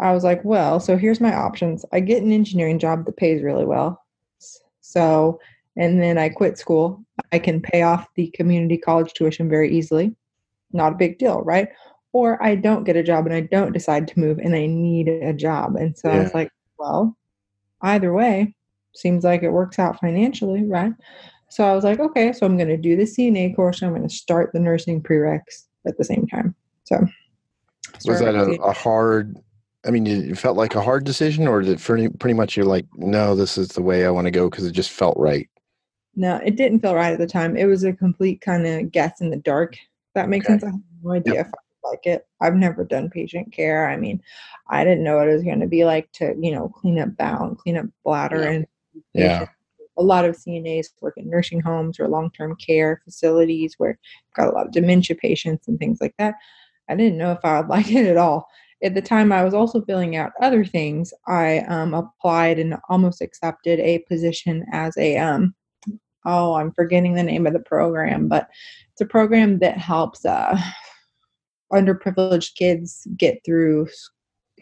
I 0.00 0.12
was 0.12 0.24
like, 0.24 0.42
well, 0.44 0.80
so 0.80 0.96
here's 0.96 1.20
my 1.20 1.34
options. 1.34 1.84
I 1.92 2.00
get 2.00 2.22
an 2.22 2.32
engineering 2.32 2.78
job 2.78 3.04
that 3.04 3.16
pays 3.16 3.42
really 3.42 3.66
well. 3.66 4.02
So, 4.80 5.40
and 5.76 6.00
then 6.00 6.16
I 6.16 6.30
quit 6.30 6.56
school. 6.56 7.04
I 7.32 7.38
can 7.38 7.60
pay 7.60 7.82
off 7.82 8.06
the 8.14 8.28
community 8.34 8.78
college 8.78 9.12
tuition 9.12 9.48
very 9.48 9.70
easily. 9.76 10.16
Not 10.72 10.92
a 10.92 10.96
big 10.96 11.18
deal, 11.18 11.42
right? 11.42 11.68
Or 12.18 12.42
I 12.42 12.56
don't 12.56 12.82
get 12.82 12.96
a 12.96 13.02
job 13.04 13.26
and 13.26 13.34
I 13.34 13.42
don't 13.42 13.70
decide 13.72 14.08
to 14.08 14.18
move 14.18 14.38
and 14.38 14.52
I 14.56 14.66
need 14.66 15.06
a 15.06 15.32
job. 15.32 15.76
And 15.76 15.96
so 15.96 16.10
I 16.10 16.18
was 16.18 16.34
like, 16.34 16.50
well, 16.76 17.16
either 17.82 18.12
way, 18.12 18.56
seems 18.92 19.22
like 19.22 19.44
it 19.44 19.50
works 19.52 19.78
out 19.78 20.00
financially, 20.00 20.64
right? 20.64 20.92
So 21.48 21.62
I 21.62 21.76
was 21.76 21.84
like, 21.84 22.00
okay, 22.00 22.32
so 22.32 22.44
I'm 22.44 22.56
going 22.56 22.70
to 22.70 22.76
do 22.76 22.96
the 22.96 23.04
CNA 23.04 23.54
course. 23.54 23.80
and 23.80 23.88
I'm 23.88 23.96
going 23.96 24.08
to 24.08 24.12
start 24.12 24.50
the 24.52 24.58
nursing 24.58 25.00
prereqs 25.00 25.66
at 25.86 25.96
the 25.96 26.02
same 26.02 26.26
time. 26.26 26.56
So, 26.82 27.06
Was 28.04 28.18
that 28.18 28.34
a, 28.34 28.50
a 28.62 28.72
hard? 28.72 29.36
I 29.86 29.92
mean, 29.92 30.08
it 30.08 30.36
felt 30.36 30.56
like 30.56 30.74
a 30.74 30.82
hard 30.82 31.04
decision, 31.04 31.46
or 31.46 31.62
did 31.62 31.70
it 31.70 31.80
pretty, 31.80 32.08
pretty 32.08 32.34
much 32.34 32.56
you're 32.56 32.66
like, 32.66 32.86
no, 32.96 33.36
this 33.36 33.56
is 33.56 33.68
the 33.68 33.82
way 33.82 34.04
I 34.04 34.10
want 34.10 34.24
to 34.24 34.32
go 34.32 34.50
because 34.50 34.66
it 34.66 34.72
just 34.72 34.90
felt 34.90 35.16
right. 35.16 35.48
No, 36.16 36.40
it 36.44 36.56
didn't 36.56 36.80
feel 36.80 36.96
right 36.96 37.12
at 37.12 37.20
the 37.20 37.28
time. 37.28 37.56
It 37.56 37.66
was 37.66 37.84
a 37.84 37.92
complete 37.92 38.40
kind 38.40 38.66
of 38.66 38.90
guess 38.90 39.20
in 39.20 39.30
the 39.30 39.36
dark. 39.36 39.76
That 40.16 40.28
makes 40.28 40.46
Okay. 40.46 40.54
sense. 40.58 40.64
I 40.64 40.70
have 40.70 40.80
no 41.04 41.12
idea 41.12 41.40
if 41.42 41.46
I 41.46 41.67
like 41.88 42.06
it. 42.06 42.26
I've 42.40 42.54
never 42.54 42.84
done 42.84 43.10
patient 43.10 43.52
care. 43.52 43.88
I 43.88 43.96
mean, 43.96 44.22
I 44.70 44.84
didn't 44.84 45.04
know 45.04 45.16
what 45.16 45.28
it 45.28 45.32
was 45.34 45.42
going 45.44 45.60
to 45.60 45.66
be 45.66 45.84
like 45.84 46.10
to, 46.12 46.34
you 46.40 46.52
know, 46.52 46.68
clean 46.68 46.98
up 46.98 47.16
bowel 47.16 47.46
and 47.48 47.58
clean 47.58 47.76
up 47.76 47.86
bladder 48.04 48.42
Yeah. 48.42 48.50
and 48.50 48.66
Yeah. 49.14 49.46
a 49.96 50.02
lot 50.02 50.24
of 50.24 50.36
CNAs 50.36 50.88
work 51.00 51.14
in 51.16 51.28
nursing 51.28 51.60
homes 51.60 51.98
or 51.98 52.08
long-term 52.08 52.56
care 52.56 53.00
facilities 53.04 53.74
where 53.78 53.90
you've 53.90 54.34
got 54.34 54.48
a 54.48 54.56
lot 54.56 54.66
of 54.66 54.72
dementia 54.72 55.16
patients 55.16 55.66
and 55.68 55.78
things 55.78 56.00
like 56.00 56.14
that. 56.18 56.34
I 56.88 56.94
didn't 56.94 57.18
know 57.18 57.32
if 57.32 57.44
I 57.44 57.60
would 57.60 57.68
like 57.76 57.90
it 57.90 58.06
at 58.06 58.16
all. 58.16 58.48
At 58.82 58.94
the 58.94 59.02
time, 59.02 59.32
I 59.32 59.42
was 59.42 59.54
also 59.54 59.82
filling 59.82 60.14
out 60.14 60.30
other 60.40 60.64
things. 60.64 61.12
I 61.26 61.60
um, 61.60 61.94
applied 61.94 62.60
and 62.60 62.76
almost 62.88 63.20
accepted 63.20 63.80
a 63.80 63.98
position 64.08 64.64
as 64.72 64.96
a 64.96 65.16
um, 65.18 65.52
oh, 66.24 66.54
I'm 66.54 66.72
forgetting 66.72 67.14
the 67.14 67.22
name 67.22 67.46
of 67.46 67.54
the 67.54 67.58
program, 67.60 68.28
but 68.28 68.48
it's 68.92 69.00
a 69.00 69.06
program 69.06 69.58
that 69.60 69.78
helps 69.78 70.24
uh, 70.24 70.56
underprivileged 71.72 72.54
kids 72.54 73.06
get 73.16 73.40
through 73.44 73.88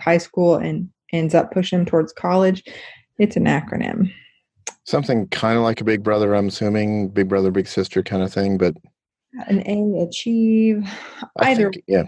high 0.01 0.19
school 0.19 0.57
and 0.57 0.89
ends 1.13 1.35
up 1.35 1.53
pushing 1.53 1.79
them 1.79 1.87
towards 1.87 2.13
college. 2.13 2.63
It's 3.19 3.37
an 3.37 3.45
acronym. 3.45 4.13
Something 4.85 5.27
kind 5.29 5.57
of 5.57 5.65
like 5.65 5.81
a 5.81 5.85
Big 5.85 6.03
Brother, 6.03 6.35
I'm 6.35 6.49
assuming, 6.49 7.09
Big 7.09 7.29
Brother, 7.29 7.51
Big 7.51 7.67
Sister 7.67 8.03
kind 8.03 8.23
of 8.23 8.33
thing. 8.33 8.59
But 8.59 8.77
An 9.49 9.63
A 9.67 10.03
achieve 10.03 10.89
I 11.41 11.53
either 11.53 11.71
think, 11.73 11.85
yeah, 11.89 12.05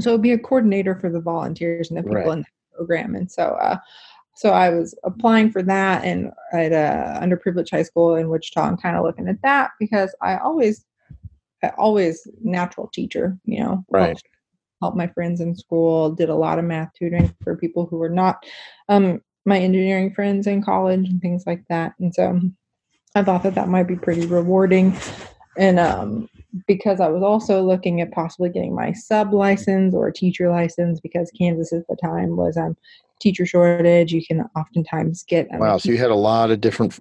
so 0.00 0.10
it'd 0.10 0.22
be 0.22 0.32
a 0.32 0.38
coordinator 0.38 0.94
for 0.94 1.10
the 1.10 1.20
volunteers 1.20 1.90
and 1.90 1.98
the 1.98 2.02
people 2.02 2.16
Right. 2.16 2.32
in 2.32 2.38
the 2.40 2.76
program 2.76 3.14
and 3.14 3.30
so 3.30 3.58
uh, 3.60 3.76
so 4.34 4.50
I 4.50 4.70
was 4.70 4.94
applying 5.04 5.50
for 5.50 5.62
that 5.62 6.04
and 6.04 6.32
at 6.52 6.72
a 6.72 7.20
underprivileged 7.22 7.70
high 7.70 7.82
school 7.82 8.14
in 8.16 8.28
Wichita 8.28 8.66
and 8.66 8.80
kind 8.80 8.96
of 8.96 9.04
looking 9.04 9.28
at 9.28 9.40
that 9.42 9.72
because 9.78 10.14
I 10.22 10.38
always, 10.38 10.84
always 11.70 12.26
natural 12.42 12.88
teacher, 12.92 13.38
you 13.44 13.60
know, 13.60 13.84
Right. 13.90 14.20
helped, 14.80 14.96
my 14.96 15.06
friends 15.08 15.40
in 15.40 15.54
school, 15.54 16.10
did 16.10 16.28
a 16.28 16.34
lot 16.34 16.58
of 16.58 16.64
math 16.64 16.90
tutoring 16.98 17.34
for 17.42 17.56
people 17.56 17.86
who 17.86 17.96
were 17.96 18.08
not 18.08 18.44
um, 18.88 19.20
my 19.44 19.58
engineering 19.58 20.12
friends 20.12 20.46
in 20.46 20.62
college 20.62 21.08
and 21.08 21.20
things 21.20 21.44
like 21.46 21.64
that. 21.68 21.94
And 21.98 22.14
so 22.14 22.40
I 23.14 23.22
thought 23.22 23.42
that 23.42 23.54
that 23.54 23.68
might 23.68 23.88
be 23.88 23.96
pretty 23.96 24.26
rewarding. 24.26 24.96
And 25.56 25.78
um, 25.78 26.28
because 26.66 27.00
I 27.00 27.08
was 27.08 27.22
also 27.22 27.62
looking 27.62 28.00
at 28.00 28.12
possibly 28.12 28.48
getting 28.48 28.74
my 28.74 28.92
sub 28.92 29.32
license 29.32 29.94
or 29.94 30.10
teacher 30.10 30.50
license 30.50 31.00
because 31.00 31.30
Kansas 31.36 31.72
at 31.72 31.86
the 31.88 31.96
time 31.96 32.36
was 32.36 32.56
um 32.56 32.76
teacher 33.20 33.46
shortage. 33.46 34.12
You 34.12 34.24
can 34.24 34.48
oftentimes 34.56 35.22
get 35.24 35.48
um, 35.52 35.60
Wow. 35.60 35.78
So 35.78 35.90
you 35.90 35.98
had 35.98 36.10
a 36.10 36.16
lot 36.16 36.50
of 36.50 36.60
different 36.60 36.98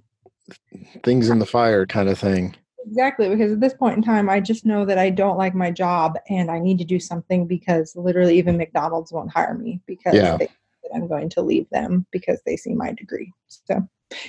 things 1.04 1.30
in 1.30 1.40
the 1.40 1.46
fire 1.46 1.86
kind 1.86 2.10
of 2.10 2.18
thing. 2.20 2.56
Exactly, 2.86 3.30
because 3.30 3.52
at 3.52 3.60
this 3.60 3.74
point 3.74 3.98
in 3.98 4.04
time, 4.04 4.30
I 4.30 4.40
just 4.40 4.66
know 4.66 4.86
that 4.86 4.98
I 4.98 5.10
don't 5.10 5.38
like 5.38 5.54
my 5.54 5.72
job 5.72 6.18
and 6.30 6.50
I 6.50 6.60
need 6.60 6.78
to 6.80 6.86
do 6.86 7.00
something 7.00 7.46
because 7.46 7.96
literally 7.96 8.38
even 8.38 8.58
McDonald's 8.58 9.12
won't 9.12 9.32
hire 9.32 9.54
me 9.54 9.80
because 9.86 10.16
Yeah. 10.16 10.38
they, 10.38 10.48
that 10.84 10.96
I'm 10.96 11.08
going 11.08 11.30
to 11.30 11.42
leave 11.42 11.70
them 11.70 12.06
because 12.12 12.42
they 12.46 12.58
see 12.58 12.74
my 12.74 12.92
degree. 12.94 13.32
So 13.48 13.88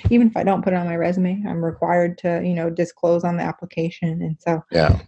even 0.09 0.27
if 0.27 0.37
I 0.37 0.43
don't 0.43 0.63
put 0.63 0.73
it 0.73 0.77
on 0.77 0.85
my 0.85 0.95
resume, 0.95 1.43
I'm 1.47 1.63
required 1.63 2.17
to, 2.19 2.41
you 2.43 2.53
know, 2.53 2.69
disclose 2.69 3.23
on 3.23 3.37
the 3.37 3.43
application. 3.43 4.21
And 4.21 4.37
so 4.39 4.63
Yeah. 4.71 4.99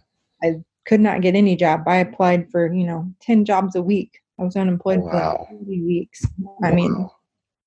I 0.42 0.56
could 0.84 1.00
not 1.00 1.20
get 1.22 1.34
any 1.34 1.56
job. 1.56 1.84
I 1.86 1.96
applied 1.96 2.50
for, 2.50 2.72
you 2.72 2.86
know, 2.86 3.10
10 3.20 3.44
jobs 3.44 3.76
a 3.76 3.82
week. 3.82 4.20
I 4.38 4.44
was 4.44 4.56
unemployed 4.56 5.00
Wow. 5.02 5.10
for 5.10 5.16
like 5.16 5.60
30 5.64 5.82
weeks. 5.82 6.26
I 6.62 6.72
mean, 6.72 7.08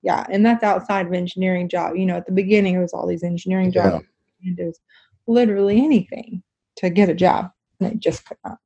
yeah, 0.02 0.24
and 0.30 0.44
that's 0.46 0.62
outside 0.62 1.06
of 1.06 1.12
engineering 1.12 1.68
job. 1.68 1.96
You 1.96 2.06
know, 2.06 2.16
at 2.16 2.26
the 2.26 2.32
beginning 2.32 2.74
it 2.74 2.80
was 2.80 2.92
all 2.92 3.06
these 3.06 3.24
engineering 3.24 3.72
Yeah. 3.72 3.90
jobs. 3.90 4.04
And 4.44 4.58
it 4.58 4.64
was 4.66 4.80
literally 5.26 5.82
anything 5.82 6.42
to 6.76 6.90
get 6.90 7.08
a 7.08 7.14
job, 7.14 7.50
and 7.78 7.88
I 7.88 7.94
just 7.94 8.24
could 8.24 8.38
not. 8.44 8.58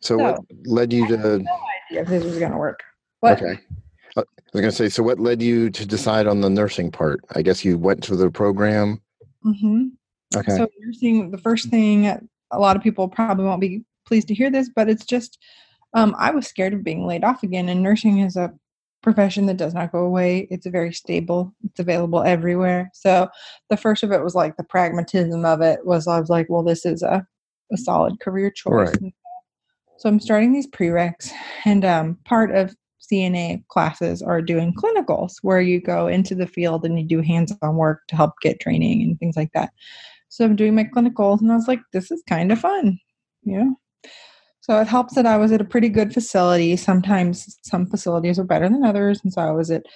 So 0.00 0.16
what 0.16 0.40
led 0.64 0.92
you 0.92 1.06
to? 1.08 1.44
Yeah, 1.90 2.00
if 2.00 2.08
this 2.08 2.24
was 2.24 2.38
going 2.38 2.52
to 2.52 2.58
work. 2.58 2.82
Okay. 3.24 3.58
Uh, 4.16 4.20
I 4.20 4.42
was 4.52 4.60
going 4.60 4.64
to 4.64 4.72
say, 4.72 4.88
so 4.88 5.02
what 5.02 5.18
led 5.18 5.42
you 5.42 5.70
to 5.70 5.84
decide 5.84 6.26
on 6.26 6.40
the 6.40 6.50
nursing 6.50 6.90
part? 6.90 7.20
I 7.34 7.42
guess 7.42 7.64
you 7.64 7.76
went 7.78 8.02
to 8.04 8.16
the 8.16 8.30
program. 8.30 9.00
mhm. 9.44 9.90
Okay. 10.34 10.56
so 10.56 10.68
nursing, 10.80 11.30
the 11.30 11.38
first 11.38 11.68
thing, 11.68 12.06
a 12.50 12.58
lot 12.58 12.76
of 12.76 12.82
people 12.82 13.08
probably 13.08 13.44
won't 13.44 13.60
be 13.60 13.84
pleased 14.06 14.28
to 14.28 14.34
hear 14.34 14.50
this, 14.50 14.68
but 14.68 14.88
it's 14.88 15.04
just 15.04 15.38
um, 15.94 16.14
I 16.18 16.30
was 16.30 16.46
scared 16.46 16.74
of 16.74 16.84
being 16.84 17.06
laid 17.06 17.24
off 17.24 17.42
again. 17.42 17.68
And 17.68 17.82
nursing 17.82 18.18
is 18.18 18.36
a 18.36 18.52
profession 19.02 19.46
that 19.46 19.56
does 19.56 19.74
not 19.74 19.92
go 19.92 20.00
away. 20.00 20.48
It's 20.50 20.66
very 20.66 20.92
stable. 20.92 21.54
It's 21.64 21.78
available 21.78 22.22
everywhere. 22.22 22.90
So 22.92 23.28
the 23.70 23.76
first 23.76 24.02
of 24.02 24.12
it 24.12 24.22
was 24.22 24.34
like 24.34 24.56
the 24.56 24.64
pragmatism 24.64 25.44
of 25.44 25.60
it 25.60 25.86
was 25.86 26.08
I 26.08 26.18
was 26.18 26.28
like, 26.28 26.46
well, 26.48 26.62
this 26.62 26.84
is 26.84 27.02
a, 27.02 27.26
a 27.72 27.76
solid 27.76 28.20
career 28.20 28.50
choice. 28.50 28.94
Right. 29.00 29.14
So 29.98 30.08
I'm 30.08 30.20
starting 30.20 30.52
these 30.52 30.68
prereqs, 30.68 31.30
and 31.64 31.84
um, 31.84 32.18
part 32.26 32.54
of 32.54 32.74
CNA 33.00 33.66
classes 33.68 34.20
are 34.20 34.42
doing 34.42 34.74
clinicals 34.74 35.34
where 35.42 35.60
you 35.60 35.80
go 35.80 36.06
into 36.06 36.34
the 36.34 36.46
field 36.46 36.84
and 36.84 36.98
you 36.98 37.04
do 37.06 37.22
hands-on 37.22 37.76
work 37.76 38.02
to 38.08 38.16
help 38.16 38.32
get 38.42 38.60
training 38.60 39.02
and 39.02 39.18
things 39.18 39.36
like 39.36 39.52
that. 39.54 39.70
So 40.28 40.44
I'm 40.44 40.56
doing 40.56 40.74
my 40.74 40.84
clinicals, 40.84 41.40
and 41.40 41.50
I 41.50 41.56
was 41.56 41.68
like, 41.68 41.80
this 41.92 42.10
is 42.10 42.22
kind 42.28 42.52
of 42.52 42.58
fun, 42.58 42.98
you 43.44 43.58
know. 43.58 43.76
So 44.66 44.80
it 44.80 44.88
helps 44.88 45.14
that 45.14 45.26
I 45.26 45.36
was 45.36 45.52
at 45.52 45.60
a 45.60 45.64
pretty 45.64 45.88
good 45.88 46.12
facility. 46.12 46.74
Sometimes 46.74 47.56
some 47.62 47.86
facilities 47.86 48.36
are 48.36 48.44
better 48.44 48.68
than 48.68 48.84
others, 48.84 49.20
and 49.22 49.32
so 49.32 49.40
I 49.40 49.52
was 49.52 49.70
at 49.70 49.86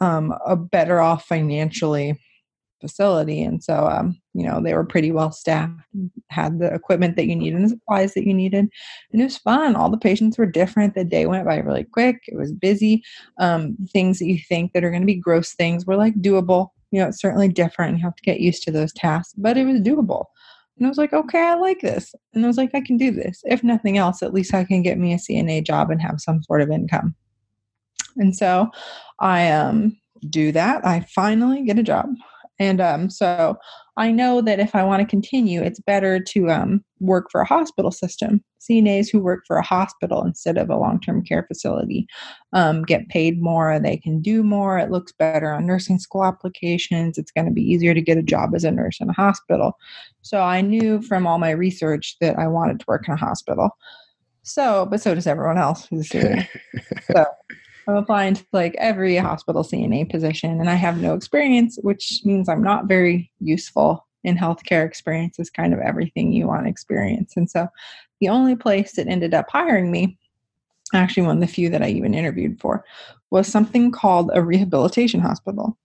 um, 0.00 0.34
a 0.44 0.56
better 0.56 1.00
off 1.00 1.26
financially 1.26 2.20
facility, 2.80 3.40
and 3.40 3.62
so 3.62 3.86
um, 3.86 4.20
you 4.32 4.44
know 4.44 4.60
they 4.60 4.74
were 4.74 4.84
pretty 4.84 5.12
well 5.12 5.30
staffed, 5.30 5.78
had 6.28 6.58
the 6.58 6.74
equipment 6.74 7.14
that 7.14 7.28
you 7.28 7.36
needed 7.36 7.54
and 7.54 7.66
the 7.66 7.68
supplies 7.68 8.14
that 8.14 8.26
you 8.26 8.34
needed, 8.34 8.68
and 9.12 9.20
it 9.20 9.26
was 9.26 9.38
fun. 9.38 9.76
All 9.76 9.90
the 9.90 9.96
patients 9.96 10.38
were 10.38 10.46
different. 10.46 10.96
The 10.96 11.04
day 11.04 11.26
went 11.26 11.46
by 11.46 11.58
really 11.58 11.84
quick. 11.84 12.16
It 12.26 12.36
was 12.36 12.50
busy. 12.50 13.00
Um, 13.38 13.76
things 13.92 14.18
that 14.18 14.26
you 14.26 14.40
think 14.40 14.72
that 14.72 14.82
are 14.82 14.90
going 14.90 15.02
to 15.02 15.06
be 15.06 15.14
gross 15.14 15.54
things 15.54 15.86
were 15.86 15.94
like 15.94 16.14
doable. 16.16 16.70
You 16.90 16.98
know, 16.98 17.06
it's 17.06 17.20
certainly 17.20 17.46
different. 17.46 17.98
You 17.98 18.02
have 18.02 18.16
to 18.16 18.22
get 18.24 18.40
used 18.40 18.64
to 18.64 18.72
those 18.72 18.92
tasks, 18.92 19.34
but 19.38 19.56
it 19.56 19.66
was 19.66 19.80
doable. 19.82 20.24
And 20.76 20.86
I 20.86 20.88
was 20.88 20.98
like, 20.98 21.12
okay, 21.12 21.40
I 21.40 21.54
like 21.54 21.80
this. 21.80 22.14
And 22.32 22.44
I 22.44 22.48
was 22.48 22.56
like, 22.56 22.74
I 22.74 22.80
can 22.80 22.96
do 22.96 23.10
this. 23.10 23.42
If 23.44 23.62
nothing 23.62 23.96
else, 23.96 24.22
at 24.22 24.34
least 24.34 24.54
I 24.54 24.64
can 24.64 24.82
get 24.82 24.98
me 24.98 25.12
a 25.12 25.18
CNA 25.18 25.64
job 25.64 25.90
and 25.90 26.02
have 26.02 26.20
some 26.20 26.42
sort 26.42 26.62
of 26.62 26.70
income. 26.70 27.14
And 28.16 28.34
so 28.34 28.70
I 29.20 29.50
um, 29.50 29.96
do 30.28 30.52
that. 30.52 30.84
I 30.84 31.06
finally 31.14 31.62
get 31.64 31.78
a 31.78 31.82
job. 31.82 32.06
And 32.58 32.80
um, 32.80 33.10
so 33.10 33.56
I 33.96 34.10
know 34.10 34.40
that 34.40 34.60
if 34.60 34.74
I 34.74 34.82
want 34.82 35.00
to 35.00 35.06
continue, 35.06 35.62
it's 35.62 35.80
better 35.80 36.20
to 36.20 36.50
um, 36.50 36.84
work 37.00 37.30
for 37.30 37.40
a 37.40 37.46
hospital 37.46 37.90
system. 37.90 38.42
CNAs 38.60 39.10
who 39.10 39.20
work 39.20 39.44
for 39.46 39.56
a 39.56 39.64
hospital 39.64 40.22
instead 40.24 40.56
of 40.56 40.70
a 40.70 40.76
long 40.76 41.00
term 41.00 41.22
care 41.22 41.44
facility 41.46 42.06
um, 42.52 42.82
get 42.82 43.08
paid 43.08 43.40
more, 43.42 43.78
they 43.78 43.96
can 43.96 44.20
do 44.20 44.42
more, 44.42 44.78
it 44.78 44.90
looks 44.90 45.12
better 45.12 45.52
on 45.52 45.66
nursing 45.66 45.98
school 45.98 46.24
applications, 46.24 47.18
it's 47.18 47.30
going 47.30 47.46
to 47.46 47.52
be 47.52 47.62
easier 47.62 47.92
to 47.94 48.00
get 48.00 48.18
a 48.18 48.22
job 48.22 48.54
as 48.54 48.64
a 48.64 48.70
nurse 48.70 49.00
in 49.00 49.10
a 49.10 49.12
hospital. 49.12 49.74
So 50.22 50.40
I 50.40 50.60
knew 50.60 51.02
from 51.02 51.26
all 51.26 51.38
my 51.38 51.50
research 51.50 52.16
that 52.20 52.38
I 52.38 52.46
wanted 52.46 52.80
to 52.80 52.86
work 52.88 53.06
in 53.06 53.14
a 53.14 53.18
hospital. 53.18 53.70
So, 54.42 54.86
but 54.86 55.00
so 55.00 55.14
does 55.14 55.26
everyone 55.26 55.58
else 55.58 55.86
who's 55.86 56.08
doing 56.08 56.46
so 57.12 57.26
I'm 57.86 57.96
applying 57.96 58.34
to 58.34 58.44
like 58.52 58.74
every 58.78 59.16
hospital 59.16 59.62
CNA 59.62 60.10
position, 60.10 60.60
and 60.60 60.70
I 60.70 60.74
have 60.74 61.00
no 61.00 61.14
experience, 61.14 61.78
which 61.82 62.22
means 62.24 62.48
I'm 62.48 62.62
not 62.62 62.86
very 62.86 63.30
useful 63.40 64.06
in 64.22 64.36
healthcare. 64.36 64.86
Experience 64.86 65.38
is 65.38 65.50
kind 65.50 65.74
of 65.74 65.80
everything 65.80 66.32
you 66.32 66.46
want 66.46 66.66
experience. 66.66 67.34
And 67.36 67.50
so 67.50 67.68
the 68.20 68.28
only 68.28 68.56
place 68.56 68.92
that 68.92 69.08
ended 69.08 69.34
up 69.34 69.46
hiring 69.50 69.90
me, 69.90 70.18
actually 70.94 71.26
one 71.26 71.36
of 71.36 71.40
the 71.40 71.46
few 71.46 71.68
that 71.70 71.82
I 71.82 71.88
even 71.88 72.14
interviewed 72.14 72.60
for, 72.60 72.84
was 73.30 73.46
something 73.46 73.90
called 73.90 74.30
a 74.32 74.42
rehabilitation 74.42 75.20
hospital. 75.20 75.76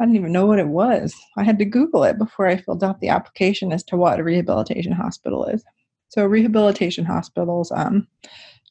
I 0.00 0.04
didn't 0.04 0.16
even 0.16 0.32
know 0.32 0.46
what 0.46 0.60
it 0.60 0.68
was. 0.68 1.14
I 1.36 1.42
had 1.42 1.58
to 1.58 1.64
Google 1.64 2.04
it 2.04 2.18
before 2.18 2.46
I 2.46 2.56
filled 2.56 2.84
out 2.84 3.00
the 3.00 3.08
application 3.08 3.72
as 3.72 3.82
to 3.84 3.96
what 3.96 4.20
a 4.20 4.24
rehabilitation 4.24 4.92
hospital 4.92 5.46
is. 5.46 5.64
So 6.08 6.24
rehabilitation 6.24 7.04
hospitals 7.04 7.72
um, 7.72 8.06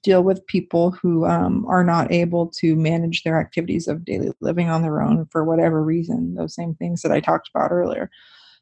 deal 0.03 0.23
with 0.23 0.45
people 0.47 0.91
who 0.91 1.25
um, 1.25 1.65
are 1.67 1.83
not 1.83 2.11
able 2.11 2.47
to 2.47 2.75
manage 2.75 3.23
their 3.23 3.39
activities 3.39 3.87
of 3.87 4.05
daily 4.05 4.31
living 4.39 4.69
on 4.69 4.81
their 4.81 5.01
own 5.01 5.25
for 5.31 5.43
whatever 5.43 5.83
reason. 5.83 6.35
Those 6.35 6.55
same 6.55 6.75
things 6.75 7.01
that 7.01 7.11
I 7.11 7.19
talked 7.19 7.49
about 7.53 7.71
earlier. 7.71 8.09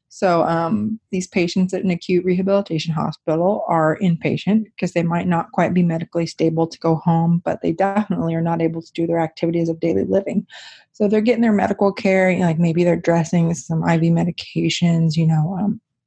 So 0.08 0.44
um, 0.44 1.00
these 1.10 1.26
patients 1.26 1.74
at 1.74 1.82
an 1.84 1.90
acute 1.90 2.24
rehabilitation 2.24 2.94
hospital 2.94 3.64
are 3.68 3.98
inpatient 4.00 4.64
because 4.64 4.92
they 4.92 5.02
might 5.02 5.26
not 5.26 5.52
quite 5.52 5.74
be 5.74 5.82
medically 5.82 6.26
stable 6.26 6.66
to 6.66 6.78
go 6.78 6.96
home, 6.96 7.42
but 7.44 7.60
they 7.60 7.72
definitely 7.72 8.34
are 8.34 8.40
not 8.40 8.62
able 8.62 8.80
to 8.80 8.92
do 8.92 9.06
their 9.06 9.18
activities 9.18 9.68
of 9.68 9.80
daily 9.80 10.04
living. 10.04 10.46
So 10.92 11.08
they're 11.08 11.20
getting 11.20 11.42
their 11.42 11.52
medical 11.52 11.92
care, 11.92 12.30
you 12.30 12.38
know, 12.38 12.46
like 12.46 12.58
maybe 12.58 12.84
they're 12.84 12.96
dressing 12.96 13.52
some 13.54 13.82
IV 13.82 14.02
medications, 14.04 15.16
you 15.16 15.26
know, 15.26 15.58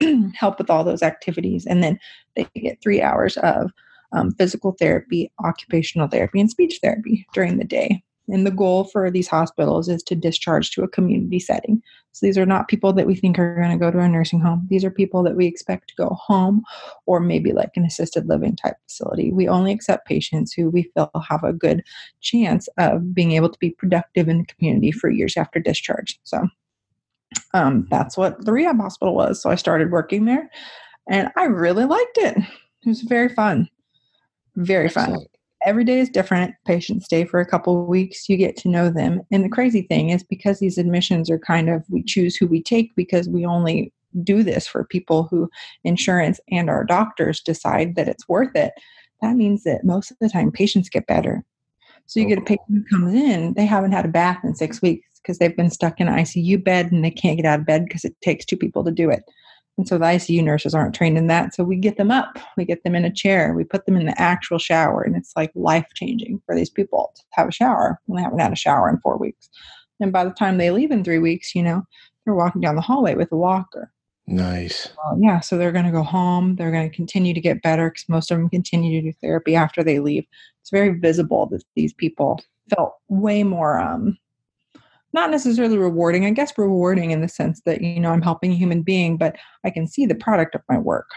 um, 0.01 0.33
help 0.33 0.57
with 0.57 0.69
all 0.69 0.83
those 0.83 1.03
activities, 1.03 1.65
and 1.65 1.83
then 1.83 1.99
they 2.35 2.47
get 2.55 2.81
three 2.81 3.01
hours 3.01 3.37
of 3.37 3.71
um, 4.11 4.31
physical 4.31 4.75
therapy, 4.79 5.31
occupational 5.43 6.07
therapy, 6.07 6.39
and 6.39 6.49
speech 6.49 6.79
therapy 6.81 7.25
during 7.33 7.57
the 7.57 7.65
day. 7.65 8.03
And 8.31 8.45
the 8.45 8.51
goal 8.51 8.83
for 8.83 9.09
these 9.09 9.27
hospitals 9.27 9.89
is 9.89 10.03
to 10.03 10.15
discharge 10.15 10.71
to 10.71 10.83
a 10.83 10.87
community 10.87 11.39
setting. 11.39 11.81
So 12.11 12.25
these 12.25 12.37
are 12.37 12.45
not 12.45 12.67
people 12.67 12.93
that 12.93 13.07
we 13.07 13.15
think 13.15 13.39
are 13.39 13.55
going 13.55 13.71
to 13.71 13.77
go 13.77 13.91
to 13.91 13.99
a 13.99 14.07
nursing 14.07 14.39
home. 14.39 14.67
These 14.69 14.83
are 14.83 14.91
people 14.91 15.23
that 15.23 15.35
we 15.35 15.47
expect 15.47 15.89
to 15.89 15.95
go 15.95 16.09
home 16.09 16.63
or 17.05 17.19
maybe 17.19 17.53
like 17.53 17.71
an 17.75 17.85
assisted 17.85 18.27
living 18.27 18.55
type 18.55 18.75
facility. 18.87 19.31
We 19.31 19.47
only 19.47 19.71
accept 19.71 20.07
patients 20.07 20.53
who 20.53 20.69
we 20.69 20.83
feel 20.93 21.09
have 21.27 21.43
a 21.43 21.53
good 21.53 21.83
chance 22.21 22.67
of 22.77 23.13
being 23.13 23.31
able 23.31 23.49
to 23.49 23.59
be 23.59 23.71
productive 23.71 24.27
in 24.27 24.39
the 24.39 24.45
community 24.45 24.91
for 24.91 25.09
years 25.09 25.37
after 25.37 25.59
discharge. 25.59 26.19
So 26.23 26.47
um, 27.53 27.87
that's 27.89 28.17
what 28.17 28.43
the 28.45 28.51
rehab 28.51 28.79
hospital 28.79 29.15
was. 29.15 29.41
So 29.41 29.49
I 29.49 29.55
started 29.55 29.91
working 29.91 30.25
there 30.25 30.49
and 31.09 31.29
I 31.35 31.45
really 31.45 31.85
liked 31.85 32.17
it. 32.17 32.37
It 32.37 32.87
was 32.87 33.01
very 33.01 33.29
fun. 33.29 33.69
Very 34.55 34.89
fun. 34.89 35.11
Excellent. 35.11 35.29
Every 35.65 35.83
day 35.83 35.99
is 35.99 36.09
different. 36.09 36.55
Patients 36.65 37.05
stay 37.05 37.25
for 37.25 37.41
a 37.41 37.45
couple 37.45 37.81
of 37.81 37.87
weeks. 37.87 38.29
You 38.29 38.37
get 38.37 38.55
to 38.57 38.69
know 38.69 38.89
them. 38.89 39.21
And 39.31 39.43
the 39.43 39.49
crazy 39.49 39.81
thing 39.81 40.09
is 40.09 40.23
because 40.23 40.59
these 40.59 40.77
admissions 40.77 41.29
are 41.29 41.39
kind 41.39 41.69
of, 41.69 41.83
we 41.89 42.01
choose 42.01 42.37
who 42.37 42.47
we 42.47 42.63
take 42.63 42.95
because 42.95 43.27
we 43.27 43.45
only 43.45 43.91
do 44.23 44.41
this 44.41 44.67
for 44.67 44.85
people 44.85 45.23
who 45.23 45.49
insurance 45.83 46.39
and 46.49 46.69
our 46.69 46.85
doctors 46.85 47.41
decide 47.41 47.95
that 47.95 48.07
it's 48.07 48.27
worth 48.29 48.55
it. 48.55 48.73
That 49.21 49.35
means 49.35 49.63
that 49.63 49.83
most 49.83 50.11
of 50.11 50.17
the 50.21 50.29
time 50.29 50.51
patients 50.51 50.89
get 50.89 51.07
better. 51.07 51.43
So 52.05 52.19
you 52.19 52.27
get 52.27 52.39
a 52.39 52.41
patient 52.41 52.67
who 52.69 52.83
comes 52.85 53.13
in, 53.13 53.53
they 53.53 53.65
haven't 53.65 53.91
had 53.91 54.05
a 54.05 54.09
bath 54.09 54.39
in 54.43 54.55
six 54.55 54.81
weeks 54.81 55.07
because 55.21 55.37
they've 55.37 55.55
been 55.55 55.69
stuck 55.69 55.99
in 55.99 56.07
an 56.07 56.15
ICU 56.15 56.63
bed 56.63 56.91
and 56.91 57.03
they 57.03 57.11
can't 57.11 57.37
get 57.37 57.45
out 57.45 57.59
of 57.59 57.65
bed 57.65 57.83
because 57.85 58.03
it 58.03 58.15
takes 58.21 58.45
two 58.45 58.57
people 58.57 58.83
to 58.83 58.91
do 58.91 59.09
it. 59.11 59.23
And 59.79 59.87
so 59.87 59.97
the 59.97 60.03
ICU 60.03 60.43
nurses 60.43 60.75
aren't 60.75 60.93
trained 60.93 61.17
in 61.17 61.27
that. 61.27 61.55
So 61.55 61.63
we 61.63 61.77
get 61.77 61.95
them 61.95 62.11
up, 62.11 62.37
we 62.57 62.65
get 62.65 62.83
them 62.83 62.95
in 62.95 63.05
a 63.05 63.13
chair, 63.13 63.53
we 63.53 63.63
put 63.63 63.85
them 63.85 63.95
in 63.95 64.07
the 64.07 64.21
actual 64.21 64.59
shower, 64.59 65.01
and 65.03 65.15
it's 65.15 65.31
like 65.37 65.51
life 65.55 65.87
changing 65.95 66.41
for 66.45 66.53
these 66.53 66.69
people 66.69 67.13
to 67.15 67.23
have 67.31 67.47
a 67.47 67.53
shower 67.53 67.97
when 68.05 68.17
they 68.17 68.23
haven't 68.23 68.39
had 68.39 68.51
a 68.51 68.57
shower 68.57 68.89
in 68.89 68.99
four 68.99 69.17
weeks. 69.17 69.49
And 70.01 70.11
by 70.11 70.25
the 70.25 70.31
time 70.31 70.57
they 70.57 70.71
leave 70.71 70.91
in 70.91 71.05
three 71.05 71.17
weeks, 71.17 71.55
you 71.55 71.63
know, 71.63 71.83
they're 72.25 72.33
walking 72.33 72.59
down 72.59 72.75
the 72.75 72.81
hallway 72.81 73.15
with 73.15 73.31
a 73.31 73.37
walker. 73.37 73.89
Nice. 74.27 74.89
Uh, 75.07 75.15
yeah, 75.17 75.39
so 75.39 75.57
they're 75.57 75.71
going 75.71 75.85
to 75.85 75.91
go 75.93 76.03
home. 76.03 76.57
They're 76.57 76.71
going 76.71 76.89
to 76.89 76.93
continue 76.93 77.33
to 77.33 77.39
get 77.39 77.61
better 77.61 77.89
because 77.89 78.09
most 78.09 78.31
of 78.31 78.37
them 78.37 78.49
continue 78.49 79.01
to 79.01 79.07
do 79.07 79.17
therapy 79.21 79.55
after 79.55 79.81
they 79.81 79.99
leave. 79.99 80.25
It's 80.59 80.71
very 80.71 80.89
visible 80.89 81.47
that 81.51 81.63
these 81.77 81.93
people 81.93 82.41
felt 82.75 82.95
way 83.07 83.43
more, 83.43 83.79
um, 83.79 84.17
not 85.13 85.31
necessarily 85.31 85.77
rewarding, 85.77 86.25
I 86.25 86.31
guess 86.31 86.57
rewarding 86.57 87.11
in 87.11 87.21
the 87.21 87.27
sense 87.27 87.61
that, 87.65 87.81
you 87.81 87.99
know, 87.99 88.11
I'm 88.11 88.21
helping 88.21 88.51
a 88.51 88.55
human 88.55 88.83
being, 88.83 89.17
but 89.17 89.35
I 89.63 89.69
can 89.69 89.87
see 89.87 90.05
the 90.05 90.15
product 90.15 90.55
of 90.55 90.61
my 90.69 90.77
work. 90.77 91.07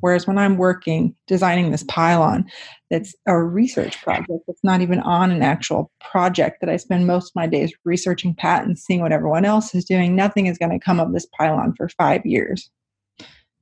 Whereas 0.00 0.26
when 0.26 0.38
I'm 0.38 0.58
working 0.58 1.14
designing 1.26 1.72
this 1.72 1.82
pylon, 1.84 2.44
that's 2.88 3.14
a 3.26 3.36
research 3.42 4.00
project. 4.02 4.30
It's 4.46 4.62
not 4.62 4.80
even 4.80 5.00
on 5.00 5.32
an 5.32 5.42
actual 5.42 5.90
project 6.00 6.60
that 6.60 6.70
I 6.70 6.76
spend 6.76 7.06
most 7.06 7.30
of 7.30 7.34
my 7.34 7.48
days 7.48 7.72
researching 7.84 8.34
patents, 8.34 8.84
seeing 8.84 9.00
what 9.00 9.12
everyone 9.12 9.44
else 9.44 9.74
is 9.74 9.84
doing. 9.84 10.14
Nothing 10.14 10.46
is 10.46 10.56
going 10.56 10.70
to 10.70 10.84
come 10.84 11.00
of 11.00 11.12
this 11.12 11.26
pylon 11.36 11.74
for 11.76 11.88
five 11.88 12.24
years. 12.24 12.70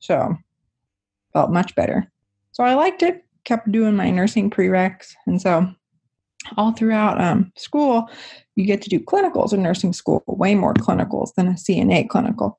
So 0.00 0.36
felt 1.32 1.52
much 1.52 1.74
better. 1.74 2.10
So 2.52 2.64
I 2.64 2.74
liked 2.74 3.02
it, 3.02 3.24
kept 3.44 3.72
doing 3.72 3.96
my 3.96 4.10
nursing 4.10 4.50
prereqs. 4.50 5.14
And 5.26 5.40
so 5.40 5.66
all 6.56 6.72
throughout 6.72 7.20
um, 7.20 7.52
school, 7.56 8.08
you 8.54 8.64
get 8.64 8.82
to 8.82 8.88
do 8.88 9.00
clinicals 9.00 9.52
in 9.52 9.62
nursing 9.62 9.92
school, 9.92 10.22
way 10.26 10.54
more 10.54 10.74
clinicals 10.74 11.34
than 11.34 11.48
a 11.48 11.52
CNA 11.52 12.08
clinical. 12.08 12.58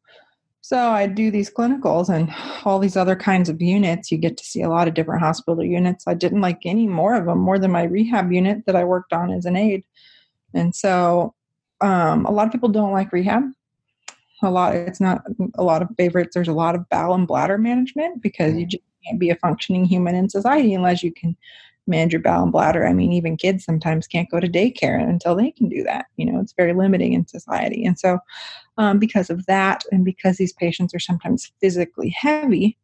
So 0.61 0.77
I 0.77 1.07
do 1.07 1.31
these 1.31 1.49
clinicals 1.49 2.09
and 2.09 2.33
all 2.65 2.77
these 2.77 2.97
other 2.97 3.15
kinds 3.15 3.47
of 3.47 3.61
units. 3.61 4.11
You 4.11 4.17
get 4.17 4.35
to 4.35 4.43
see 4.43 4.61
a 4.61 4.69
lot 4.69 4.87
of 4.87 4.95
different 4.95 5.21
hospital 5.21 5.63
units. 5.63 6.05
I 6.07 6.13
didn't 6.13 6.41
like 6.41 6.65
any 6.65 6.87
more 6.87 7.15
of 7.15 7.25
them 7.25 7.39
more 7.39 7.57
than 7.57 7.71
my 7.71 7.83
rehab 7.83 8.33
unit 8.33 8.65
that 8.65 8.75
I 8.75 8.83
worked 8.83 9.13
on 9.13 9.31
as 9.31 9.45
an 9.45 9.55
aide. 9.55 9.85
And 10.53 10.75
so 10.75 11.33
um, 11.79 12.25
a 12.25 12.31
lot 12.31 12.47
of 12.47 12.51
people 12.51 12.67
don't 12.69 12.91
like 12.91 13.13
rehab. 13.13 13.43
A 14.43 14.51
lot, 14.51 14.75
it's 14.75 14.99
not 14.99 15.21
a 15.55 15.63
lot 15.63 15.81
of 15.81 15.87
favorites. 15.97 16.33
There's 16.33 16.49
a 16.49 16.53
lot 16.53 16.75
of 16.75 16.87
bowel 16.89 17.15
and 17.15 17.27
bladder 17.27 17.57
management 17.57 18.21
because 18.21 18.55
you 18.55 18.65
just 18.65 18.83
can't 19.05 19.19
be 19.19 19.29
a 19.29 19.35
functioning 19.35 19.85
human 19.85 20.15
in 20.15 20.29
society 20.29 20.73
unless 20.73 21.01
you 21.01 21.13
can 21.13 21.37
manage 21.87 22.13
your 22.13 22.21
bowel 22.21 22.43
and 22.43 22.51
bladder. 22.51 22.85
I 22.85 22.93
mean, 22.93 23.13
even 23.13 23.37
kids 23.37 23.63
sometimes 23.63 24.07
can't 24.07 24.29
go 24.29 24.39
to 24.39 24.47
daycare 24.47 25.01
until 25.01 25.35
they 25.35 25.51
can 25.51 25.69
do 25.69 25.83
that. 25.83 26.07
You 26.17 26.31
know, 26.31 26.39
it's 26.39 26.53
very 26.53 26.73
limiting 26.73 27.13
in 27.13 27.27
society. 27.27 27.85
And 27.85 27.97
so, 27.97 28.19
um, 28.77 28.99
because 28.99 29.29
of 29.29 29.45
that, 29.47 29.83
and 29.91 30.05
because 30.05 30.37
these 30.37 30.53
patients 30.53 30.93
are 30.93 30.99
sometimes 30.99 31.51
physically 31.59 32.09
heavy, 32.09 32.77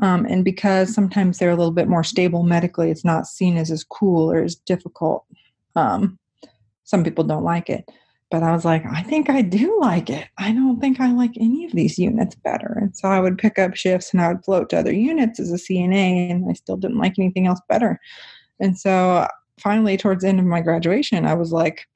um, 0.00 0.24
and 0.26 0.44
because 0.44 0.94
sometimes 0.94 1.38
they're 1.38 1.50
a 1.50 1.56
little 1.56 1.72
bit 1.72 1.88
more 1.88 2.04
stable 2.04 2.42
medically, 2.42 2.90
it's 2.90 3.04
not 3.04 3.26
seen 3.26 3.56
as 3.56 3.70
as 3.70 3.84
cool 3.84 4.30
or 4.30 4.42
as 4.42 4.54
difficult. 4.54 5.24
Um, 5.76 6.18
some 6.84 7.04
people 7.04 7.24
don't 7.24 7.44
like 7.44 7.68
it. 7.70 7.88
But 8.32 8.42
I 8.42 8.52
was 8.52 8.64
like, 8.64 8.82
I 8.86 9.02
think 9.02 9.28
I 9.28 9.42
do 9.42 9.78
like 9.78 10.08
it. 10.08 10.26
I 10.38 10.52
don't 10.52 10.80
think 10.80 11.00
I 11.00 11.12
like 11.12 11.32
any 11.38 11.66
of 11.66 11.72
these 11.72 11.98
units 11.98 12.34
better. 12.34 12.78
And 12.80 12.96
so 12.96 13.08
I 13.08 13.20
would 13.20 13.36
pick 13.36 13.58
up 13.58 13.76
shifts 13.76 14.12
and 14.12 14.22
I 14.22 14.28
would 14.28 14.42
float 14.42 14.70
to 14.70 14.78
other 14.78 14.90
units 14.92 15.38
as 15.38 15.52
a 15.52 15.56
CNA, 15.56 16.30
and 16.30 16.50
I 16.50 16.54
still 16.54 16.78
didn't 16.78 16.96
like 16.96 17.18
anything 17.18 17.46
else 17.46 17.60
better. 17.68 18.00
And 18.58 18.78
so 18.78 19.28
finally, 19.60 19.98
towards 19.98 20.22
the 20.22 20.30
end 20.30 20.40
of 20.40 20.46
my 20.46 20.62
graduation, 20.62 21.26
I 21.26 21.34
was 21.34 21.52
like, 21.52 21.86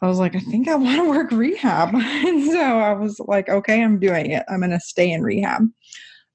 I 0.00 0.06
was 0.06 0.18
like, 0.18 0.34
I 0.34 0.40
think 0.40 0.66
I 0.66 0.76
want 0.76 0.96
to 0.96 1.10
work 1.10 1.30
rehab. 1.30 1.90
and 1.94 2.50
so 2.50 2.78
I 2.78 2.94
was 2.94 3.20
like, 3.20 3.50
okay, 3.50 3.82
I'm 3.82 4.00
doing 4.00 4.30
it. 4.30 4.44
I'm 4.48 4.60
going 4.60 4.70
to 4.70 4.80
stay 4.80 5.12
in 5.12 5.22
rehab. 5.22 5.68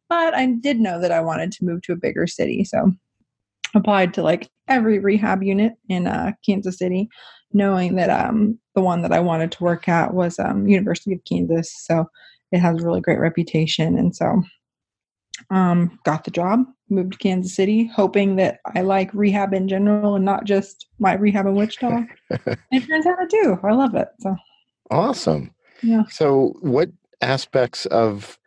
But 0.08 0.36
I 0.36 0.46
did 0.46 0.80
know 0.80 1.02
that 1.02 1.12
I 1.12 1.20
wanted 1.20 1.52
to 1.54 1.66
move 1.66 1.82
to 1.84 1.94
a 1.94 1.98
bigger 1.98 2.28
city. 2.28 2.64
So 2.64 2.92
applied 3.74 4.14
to 4.14 4.22
like 4.22 4.52
every 4.68 5.00
rehab 5.00 5.42
unit 5.42 5.74
in 5.90 6.06
uh, 6.06 6.34
Kansas 6.46 6.78
City 6.78 7.10
knowing 7.54 7.96
that 7.96 8.10
um, 8.10 8.60
the 8.76 8.82
one 8.82 9.02
that 9.02 9.12
I 9.12 9.20
wanted 9.20 9.52
to 9.54 9.64
work 9.64 9.88
at 9.88 10.14
was 10.14 10.40
um, 10.40 10.68
University 10.68 11.14
of 11.14 11.24
Kansas. 11.26 11.74
So 11.86 12.10
it 12.52 12.60
has 12.60 12.82
a 12.82 12.86
really 12.86 13.02
great 13.02 13.20
reputation. 13.20 13.98
And 13.98 14.16
so 14.16 14.44
um, 15.50 16.00
got 16.06 16.24
the 16.24 16.32
job, 16.32 16.66
moved 16.90 17.14
to 17.14 17.18
Kansas 17.18 17.56
City, 17.56 17.88
hoping 17.88 18.36
that 18.38 18.60
I 18.76 18.82
like 18.82 19.14
rehab 19.14 19.54
in 19.54 19.68
general 19.68 20.16
and 20.16 20.26
not 20.26 20.46
just 20.46 20.88
my 21.00 21.14
rehab 21.14 21.46
in 21.46 21.56
Wichita. 21.56 22.04
it 22.30 22.88
turns 22.88 23.06
out 23.06 23.20
I 23.20 23.26
do. 23.28 23.60
I 23.64 23.74
love 23.74 23.96
it. 23.96 24.10
So 24.20 24.36
awesome. 24.92 25.54
Yeah. 25.82 26.04
So 26.10 26.56
what 26.62 26.90
aspects 27.22 27.86
of 27.88 28.38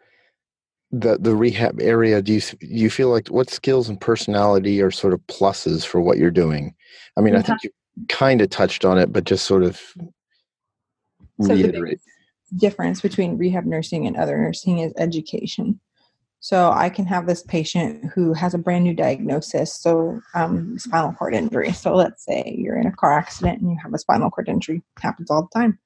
the 0.92 1.18
the 1.18 1.34
rehab 1.34 1.80
area 1.80 2.22
do 2.22 2.34
you 2.34 2.40
you 2.60 2.88
feel 2.88 3.10
like 3.10 3.28
what 3.28 3.50
skills 3.50 3.88
and 3.88 4.00
personality 4.00 4.80
are 4.80 4.92
sort 4.92 5.12
of 5.12 5.20
pluses 5.26 5.84
for 5.84 6.00
what 6.00 6.18
you're 6.18 6.30
doing? 6.30 6.74
I 7.16 7.20
mean, 7.20 7.34
I 7.34 7.42
think 7.42 7.64
you 7.64 7.70
kind 8.08 8.40
of 8.40 8.50
touched 8.50 8.84
on 8.84 8.98
it, 8.98 9.12
but 9.12 9.24
just 9.24 9.46
sort 9.46 9.64
of 9.64 9.80
reiterate. 11.38 12.00
So 12.00 12.56
difference 12.56 13.00
between 13.00 13.38
rehab 13.38 13.64
nursing 13.64 14.06
and 14.06 14.16
other 14.16 14.38
nursing 14.38 14.78
is 14.78 14.92
education. 14.96 15.80
So 16.40 16.70
I 16.70 16.90
can 16.90 17.06
have 17.06 17.26
this 17.26 17.42
patient 17.42 18.12
who 18.14 18.32
has 18.32 18.54
a 18.54 18.58
brand 18.58 18.84
new 18.84 18.94
diagnosis, 18.94 19.74
so 19.74 20.20
um, 20.34 20.78
spinal 20.78 21.12
cord 21.12 21.34
injury. 21.34 21.72
So 21.72 21.94
let's 21.94 22.24
say 22.24 22.54
you're 22.56 22.76
in 22.76 22.86
a 22.86 22.92
car 22.92 23.18
accident 23.18 23.60
and 23.60 23.70
you 23.70 23.78
have 23.82 23.92
a 23.92 23.98
spinal 23.98 24.30
cord 24.30 24.48
injury. 24.48 24.82
Happens 25.00 25.30
all 25.30 25.48
the 25.52 25.58
time. 25.58 25.78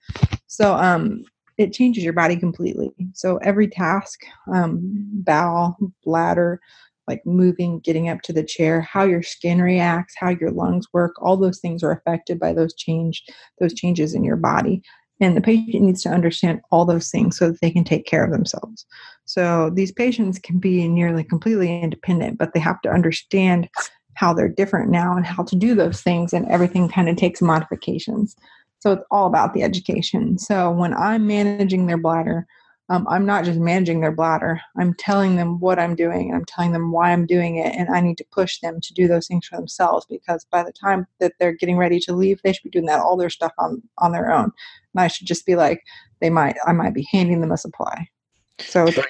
So 0.49 0.75
um, 0.75 1.25
it 1.57 1.73
changes 1.73 2.05
your 2.05 2.13
body 2.13 2.37
completely. 2.37 2.91
So 3.15 3.39
every 3.39 3.69
task, 3.69 4.21
um, 4.53 4.81
bowel, 5.13 5.77
bladder, 6.05 6.61
like 7.07 7.25
moving, 7.25 7.81
getting 7.81 8.09
up 8.09 8.23
to 8.23 8.33
the 8.33 8.45
chair, 8.45 8.81
how 8.83 9.05
your 9.05 9.23
skin 9.23 9.61
reacts, 9.61 10.15
how 10.17 10.29
your 10.29 10.51
lungs 10.51 10.87
work, 10.93 11.15
all 11.21 11.37
those 11.37 11.59
things 11.59 11.83
are 11.83 11.91
affected 11.91 12.39
by 12.39 12.53
those 12.53 12.75
change, 12.75 13.25
those 13.59 13.75
changes 13.75 14.15
in 14.15 14.25
your 14.25 14.37
body. 14.37 14.83
And 15.21 15.37
the 15.37 15.41
patient 15.41 15.83
needs 15.83 16.03
to 16.03 16.09
understand 16.09 16.61
all 16.71 16.85
those 16.85 17.11
things 17.11 17.37
so 17.37 17.51
that 17.51 17.61
they 17.61 17.71
can 17.71 17.85
take 17.85 18.07
care 18.07 18.25
of 18.25 18.31
themselves. 18.31 18.87
So 19.27 19.71
these 19.71 19.93
patients 19.93 20.39
can 20.39 20.59
be 20.59 20.89
nearly 20.89 21.23
completely 21.23 21.83
independent, 21.83 22.39
but 22.39 22.55
they 22.55 22.61
have 22.61 22.81
to 22.83 22.91
understand 22.91 23.69
how 24.15 24.33
they're 24.33 24.49
different 24.49 24.91
now 24.91 25.17
and 25.17 25.25
how 25.25 25.45
to 25.45 25.57
do 25.57 25.75
those 25.75 26.03
things, 26.03 26.33
and 26.33 26.49
everything 26.49 26.89
kind 26.89 27.09
of 27.09 27.17
takes 27.17 27.41
modifications. 27.41 28.35
So 28.81 28.93
it's 28.93 29.05
all 29.11 29.27
about 29.27 29.55
the 29.55 29.63
education. 29.63 30.39
So 30.39 30.71
when 30.71 30.95
I'm 30.95 31.27
managing 31.27 31.87
their 31.87 31.99
bladder, 31.99 32.47
um, 32.91 33.07
I'm 33.09 33.25
not 33.25 33.45
just 33.45 33.61
managing 33.61 34.01
their 34.01 34.11
bladder. 34.11 34.61
I'm 34.77 34.95
telling 34.95 35.37
them 35.37 35.61
what 35.61 35.79
I'm 35.79 35.95
doing 35.95 36.29
and 36.29 36.37
I'm 36.37 36.45
telling 36.45 36.73
them 36.73 36.91
why 36.91 37.13
I'm 37.13 37.25
doing 37.25 37.55
it. 37.57 37.73
And 37.77 37.89
I 37.89 38.01
need 38.01 38.19
to 38.19 38.25
push 38.33 38.59
them 38.59 38.81
to 38.81 38.93
do 38.93 39.07
those 39.07 39.29
things 39.29 39.47
for 39.47 39.57
themselves 39.57 40.07
because 40.11 40.45
by 40.51 40.65
the 40.65 40.73
time 40.73 41.07
that 41.21 41.35
they're 41.39 41.53
getting 41.53 41.77
ready 41.77 42.01
to 42.01 42.13
leave, 42.13 42.43
they 42.43 42.53
should 42.53 42.65
be 42.65 42.71
doing 42.71 42.87
that 42.87 42.99
all 42.99 43.17
their 43.17 43.31
stuff 43.31 43.53
on, 43.59 43.81
on 43.99 44.11
their 44.11 44.33
own. 44.33 44.51
And 44.93 45.03
I 45.03 45.07
should 45.07 45.29
just 45.29 45.47
be 45.47 45.55
like, 45.55 45.85
they 46.21 46.31
might, 46.31 46.57
I 46.67 46.73
might 46.73 46.93
be 46.93 47.07
handing 47.13 47.41
them 47.41 47.53
a 47.53 47.57
supply. 47.57 48.09
So, 48.59 48.91
so, 48.91 49.03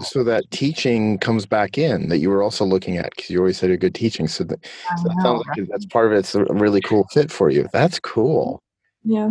so, 0.00 0.24
that 0.24 0.50
teaching 0.50 1.16
comes 1.18 1.46
back 1.46 1.78
in 1.78 2.08
that 2.08 2.18
you 2.18 2.28
were 2.28 2.42
also 2.42 2.64
looking 2.64 2.96
at 2.96 3.10
because 3.14 3.30
you 3.30 3.38
always 3.38 3.56
said 3.56 3.70
a 3.70 3.76
good 3.76 3.94
teaching. 3.94 4.26
So, 4.26 4.42
that, 4.44 4.64
so 4.64 5.08
that 5.08 5.22
sounds 5.22 5.44
like 5.46 5.68
that's 5.68 5.86
part 5.86 6.06
of 6.06 6.12
it. 6.12 6.18
It's 6.20 6.34
a 6.34 6.44
really 6.46 6.80
cool 6.80 7.06
fit 7.12 7.30
for 7.30 7.50
you. 7.50 7.68
That's 7.72 8.00
cool. 8.00 8.60
Yeah. 9.04 9.30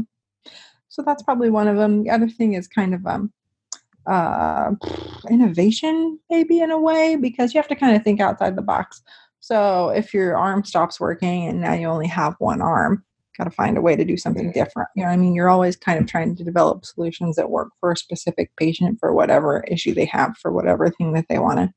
So 0.87 1.01
that's 1.01 1.23
probably 1.23 1.49
one 1.49 1.67
of 1.67 1.75
them. 1.75 2.03
The 2.03 2.09
other 2.09 2.29
thing 2.29 2.53
is 2.53 2.69
kind 2.69 2.93
of 2.93 3.05
um, 3.05 3.33
uh, 4.09 4.71
innovation, 5.29 6.19
maybe 6.29 6.59
in 6.59 6.71
a 6.71 6.79
way, 6.79 7.15
because 7.15 7.53
you 7.53 7.59
have 7.59 7.67
to 7.67 7.75
kind 7.75 7.95
of 7.95 8.03
think 8.03 8.19
outside 8.19 8.55
the 8.55 8.61
box. 8.61 9.01
So 9.39 9.89
if 9.89 10.13
your 10.13 10.37
arm 10.37 10.65
stops 10.65 10.99
working 10.99 11.47
and 11.47 11.61
now 11.61 11.73
you 11.73 11.87
only 11.87 12.07
have 12.07 12.35
one 12.39 12.61
arm, 12.61 13.03
got 13.37 13.45
to 13.45 13.51
find 13.51 13.77
a 13.77 13.81
way 13.81 13.95
to 13.95 14.03
do 14.03 14.17
something 14.17 14.51
different. 14.51 14.89
You 14.95 15.03
know, 15.03 15.09
I 15.09 15.15
mean, 15.15 15.33
you're 15.33 15.49
always 15.49 15.75
kind 15.75 15.99
of 15.99 16.07
trying 16.07 16.35
to 16.35 16.43
develop 16.43 16.85
solutions 16.85 17.37
that 17.37 17.49
work 17.49 17.69
for 17.79 17.91
a 17.91 17.97
specific 17.97 18.51
patient 18.57 18.99
for 18.99 19.13
whatever 19.13 19.63
issue 19.67 19.93
they 19.93 20.05
have, 20.05 20.35
for 20.37 20.51
whatever 20.51 20.89
thing 20.89 21.13
that 21.13 21.25
they 21.29 21.39
want 21.39 21.59
to 21.59 21.73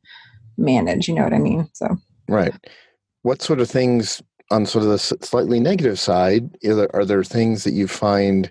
manage. 0.56 1.06
You 1.06 1.14
know 1.14 1.24
what 1.24 1.34
I 1.34 1.38
mean? 1.38 1.68
So, 1.74 1.96
right. 2.28 2.54
What 3.22 3.42
sort 3.42 3.60
of 3.60 3.70
things 3.70 4.20
on 4.50 4.66
sort 4.66 4.84
of 4.84 4.90
the 4.90 4.98
slightly 4.98 5.60
negative 5.60 6.00
side 6.00 6.56
are 6.92 7.04
there 7.04 7.22
things 7.22 7.64
that 7.64 7.72
you 7.72 7.86
find 7.86 8.50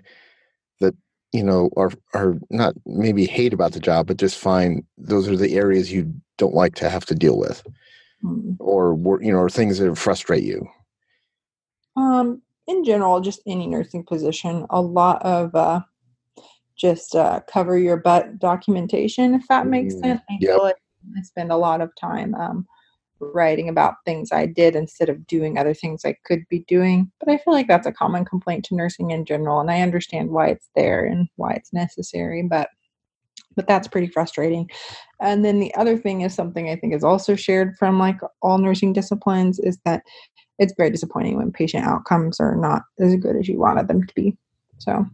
you 1.32 1.42
know 1.42 1.70
are 1.76 1.90
are 2.14 2.36
not 2.50 2.74
maybe 2.86 3.24
hate 3.24 3.52
about 3.52 3.72
the 3.72 3.80
job 3.80 4.06
but 4.06 4.18
just 4.18 4.38
find 4.38 4.84
those 4.98 5.28
are 5.28 5.36
the 5.36 5.54
areas 5.54 5.92
you 5.92 6.12
don't 6.38 6.54
like 6.54 6.74
to 6.74 6.88
have 6.88 7.04
to 7.06 7.14
deal 7.14 7.38
with 7.38 7.62
mm. 8.22 8.56
or 8.60 8.96
you 9.22 9.32
know 9.32 9.38
or 9.38 9.50
things 9.50 9.78
that 9.78 9.96
frustrate 9.96 10.44
you 10.44 10.66
um 11.96 12.40
in 12.66 12.84
general 12.84 13.20
just 13.20 13.40
any 13.46 13.66
nursing 13.66 14.04
position 14.04 14.66
a 14.70 14.80
lot 14.80 15.22
of 15.22 15.54
uh 15.54 15.80
just 16.76 17.14
uh 17.14 17.40
cover 17.48 17.78
your 17.78 17.96
butt 17.96 18.38
documentation 18.38 19.34
if 19.34 19.46
that 19.48 19.66
makes 19.66 19.94
mm, 19.94 20.00
sense 20.00 20.20
i 20.30 20.36
yep. 20.40 20.54
feel 20.54 20.62
like 20.62 20.76
i 21.18 21.22
spend 21.22 21.50
a 21.50 21.56
lot 21.56 21.80
of 21.80 21.90
time 21.98 22.34
um 22.34 22.66
writing 23.22 23.68
about 23.68 23.94
things 24.04 24.32
I 24.32 24.46
did 24.46 24.74
instead 24.74 25.08
of 25.08 25.26
doing 25.26 25.56
other 25.56 25.74
things 25.74 26.04
I 26.04 26.16
could 26.24 26.46
be 26.48 26.60
doing. 26.68 27.10
But 27.20 27.32
I 27.32 27.38
feel 27.38 27.54
like 27.54 27.68
that's 27.68 27.86
a 27.86 27.92
common 27.92 28.24
complaint 28.24 28.64
to 28.66 28.74
nursing 28.74 29.10
in 29.10 29.24
general, 29.24 29.60
and 29.60 29.70
I 29.70 29.80
understand 29.80 30.30
why 30.30 30.48
it's 30.48 30.68
there 30.74 31.04
and 31.04 31.28
why 31.36 31.52
it's 31.52 31.72
necessary. 31.72 32.42
But 32.42 32.68
but 33.54 33.66
that's 33.66 33.88
pretty 33.88 34.06
frustrating. 34.06 34.70
And 35.20 35.44
then 35.44 35.60
the 35.60 35.74
other 35.74 35.98
thing 35.98 36.22
is 36.22 36.34
something 36.34 36.70
I 36.70 36.76
think 36.76 36.94
is 36.94 37.04
also 37.04 37.36
shared 37.36 37.76
from 37.78 37.98
like 37.98 38.18
all 38.40 38.58
nursing 38.58 38.94
disciplines 38.94 39.58
is 39.58 39.78
that 39.84 40.02
it's 40.58 40.74
very 40.76 40.90
disappointing 40.90 41.36
when 41.36 41.52
patient 41.52 41.84
outcomes 41.84 42.40
are 42.40 42.56
not 42.56 42.82
as 42.98 43.14
good 43.16 43.36
as 43.36 43.48
you 43.48 43.58
wanted 43.58 43.88
them 43.88 44.06
to 44.06 44.14
be. 44.14 44.36
So 44.78 45.06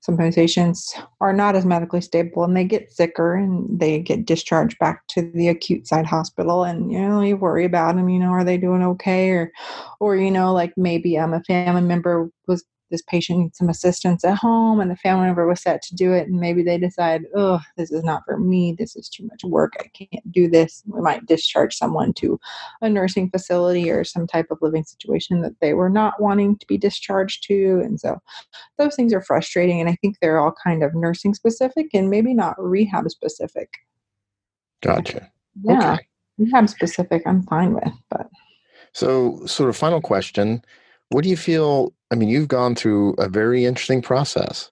sometimes 0.00 0.34
patients 0.34 0.94
are 1.20 1.32
not 1.32 1.54
as 1.54 1.66
medically 1.66 2.00
stable 2.00 2.44
and 2.44 2.56
they 2.56 2.64
get 2.64 2.90
sicker 2.90 3.34
and 3.34 3.80
they 3.80 3.98
get 4.00 4.24
discharged 4.24 4.78
back 4.78 5.06
to 5.08 5.30
the 5.32 5.48
acute 5.48 5.86
side 5.86 6.06
hospital 6.06 6.64
and 6.64 6.90
you 6.92 6.98
know 7.00 7.20
you 7.20 7.36
worry 7.36 7.64
about 7.64 7.96
them 7.96 8.08
you 8.08 8.18
know 8.18 8.30
are 8.30 8.44
they 8.44 8.56
doing 8.56 8.82
okay? 8.82 9.30
Or 9.30 9.52
or 10.00 10.16
you 10.16 10.30
know 10.30 10.52
like 10.52 10.72
maybe 10.76 11.18
um, 11.18 11.34
a 11.34 11.42
family 11.44 11.82
member 11.82 12.30
was 12.46 12.64
this 12.90 13.02
patient 13.02 13.38
needs 13.38 13.58
some 13.58 13.68
assistance 13.68 14.24
at 14.24 14.36
home 14.36 14.80
and 14.80 14.90
the 14.90 14.96
family 14.96 15.26
member 15.26 15.46
was 15.46 15.60
set 15.60 15.82
to 15.82 15.94
do 15.94 16.12
it 16.12 16.28
and 16.28 16.40
maybe 16.40 16.62
they 16.62 16.78
decide 16.78 17.22
oh 17.36 17.60
this 17.76 17.90
is 17.90 18.02
not 18.04 18.22
for 18.24 18.38
me 18.38 18.74
this 18.78 18.96
is 18.96 19.08
too 19.08 19.26
much 19.26 19.42
work 19.44 19.74
i 19.80 19.88
can't 19.88 20.32
do 20.32 20.48
this 20.48 20.82
we 20.86 21.00
might 21.00 21.26
discharge 21.26 21.74
someone 21.74 22.12
to 22.12 22.38
a 22.82 22.88
nursing 22.88 23.30
facility 23.30 23.90
or 23.90 24.04
some 24.04 24.26
type 24.26 24.46
of 24.50 24.58
living 24.60 24.84
situation 24.84 25.40
that 25.42 25.58
they 25.60 25.74
were 25.74 25.90
not 25.90 26.20
wanting 26.20 26.56
to 26.56 26.66
be 26.66 26.78
discharged 26.78 27.42
to 27.44 27.80
and 27.84 28.00
so 28.00 28.18
those 28.78 28.94
things 28.94 29.12
are 29.12 29.22
frustrating 29.22 29.80
and 29.80 29.88
i 29.90 29.96
think 30.00 30.16
they're 30.20 30.40
all 30.40 30.54
kind 30.64 30.82
of 30.82 30.94
nursing 30.94 31.34
specific 31.34 31.86
and 31.94 32.10
maybe 32.10 32.34
not 32.34 32.54
rehab 32.58 33.08
specific 33.10 33.68
Gotcha. 34.82 35.30
yeah 35.62 35.94
Okay. 35.94 36.08
rehab 36.38 36.68
specific 36.68 37.22
i'm 37.26 37.42
fine 37.42 37.74
with 37.74 37.92
but 38.10 38.28
So, 38.92 39.44
sort 39.46 39.68
of 39.68 39.76
final 39.76 40.00
question. 40.00 40.62
What 41.10 41.24
do 41.24 41.30
you 41.30 41.36
feel? 41.36 41.92
I 42.10 42.14
mean, 42.14 42.28
you've 42.28 42.48
gone 42.48 42.74
through 42.74 43.14
a 43.14 43.28
very 43.28 43.64
interesting 43.64 44.02
process. 44.02 44.70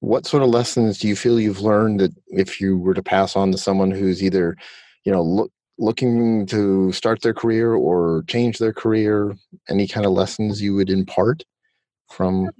What 0.00 0.26
sort 0.26 0.42
of 0.42 0.50
lessons 0.50 0.98
do 0.98 1.08
you 1.08 1.16
feel 1.16 1.40
you've 1.40 1.60
learned 1.60 2.00
that 2.00 2.12
if 2.28 2.60
you 2.60 2.78
were 2.78 2.94
to 2.94 3.02
pass 3.02 3.36
on 3.36 3.50
to 3.52 3.58
someone 3.58 3.90
who's 3.90 4.22
either, 4.22 4.56
you 5.04 5.12
know, 5.12 5.22
look, 5.22 5.50
looking 5.78 6.46
to 6.46 6.92
start 6.92 7.22
their 7.22 7.34
career 7.34 7.74
or 7.74 8.24
change 8.28 8.58
their 8.58 8.72
career, 8.72 9.34
any 9.68 9.86
kind 9.88 10.06
of 10.06 10.12
lessons 10.12 10.62
you 10.62 10.74
would 10.74 10.90
impart 10.90 11.44
from? 12.10 12.50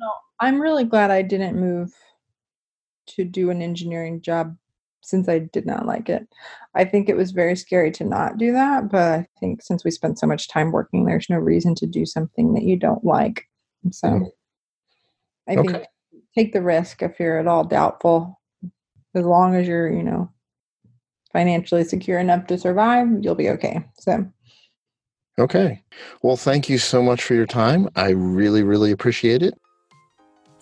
I'm 0.40 0.60
really 0.60 0.84
glad 0.84 1.10
I 1.10 1.22
didn't 1.22 1.58
move 1.58 1.92
to 3.08 3.24
do 3.24 3.50
an 3.50 3.62
engineering 3.62 4.20
job 4.20 4.56
since 5.02 5.28
I 5.28 5.40
did 5.40 5.66
not 5.66 5.86
like 5.86 6.08
it. 6.08 6.26
I 6.74 6.84
think 6.84 7.08
it 7.08 7.16
was 7.16 7.30
very 7.30 7.56
scary 7.56 7.90
to 7.92 8.04
not 8.04 8.38
do 8.38 8.52
that, 8.52 8.90
but 8.90 9.20
I 9.20 9.26
think 9.40 9.62
since 9.62 9.84
we 9.84 9.90
spent 9.90 10.18
so 10.18 10.26
much 10.26 10.48
time 10.48 10.72
working, 10.72 11.04
there's 11.04 11.30
no 11.30 11.36
reason 11.36 11.74
to 11.76 11.86
do 11.86 12.04
something 12.04 12.54
that 12.54 12.64
you 12.64 12.76
don't 12.76 13.04
like. 13.04 13.48
So 13.90 14.08
Mhm. 14.08 14.32
I 15.48 15.54
think 15.54 15.86
take 16.34 16.52
the 16.52 16.62
risk 16.62 17.02
if 17.02 17.18
you're 17.18 17.38
at 17.38 17.46
all 17.46 17.64
doubtful. 17.64 18.40
As 19.14 19.24
long 19.24 19.54
as 19.54 19.66
you're, 19.66 19.90
you 19.90 20.02
know, 20.02 20.30
financially 21.32 21.84
secure 21.84 22.18
enough 22.18 22.46
to 22.46 22.58
survive, 22.58 23.08
you'll 23.22 23.34
be 23.34 23.50
okay. 23.50 23.84
So 23.98 24.26
Okay. 25.38 25.84
Well, 26.22 26.36
thank 26.36 26.68
you 26.68 26.78
so 26.78 27.00
much 27.00 27.22
for 27.22 27.34
your 27.34 27.46
time. 27.46 27.88
I 27.94 28.10
really, 28.10 28.64
really 28.64 28.90
appreciate 28.90 29.42
it. 29.42 29.54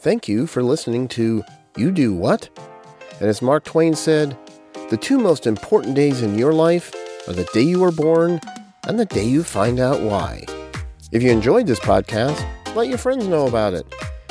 Thank 0.01 0.29
you 0.29 0.47
for 0.47 0.63
listening 0.63 1.09
to 1.09 1.43
You 1.77 1.91
Do 1.91 2.15
What? 2.15 2.76
And 3.21 3.29
as 3.29 3.43
Mark 3.43 3.65
Twain 3.65 3.95
said, 3.95 4.37
the 4.91 4.97
two 4.97 5.19
most 5.19 5.47
important 5.47 5.95
days 5.95 6.23
in 6.23 6.39
your 6.39 6.53
life 6.53 6.95
are 7.27 7.33
the 7.33 7.49
day 7.53 7.63
you 7.63 7.81
were 7.81 7.93
born 7.93 8.41
and 8.87 8.99
the 8.99 9.07
day 9.07 9.25
you 9.25 9.43
find 9.43 9.81
out 9.81 10.01
why. 10.01 10.45
If 11.13 11.23
you 11.23 11.31
enjoyed 11.31 11.67
this 11.67 11.81
podcast, 11.81 12.45
let 12.75 12.89
your 12.89 12.99
friends 12.99 13.27
know 13.27 13.47
about 13.47 13.75
it. 13.75 13.87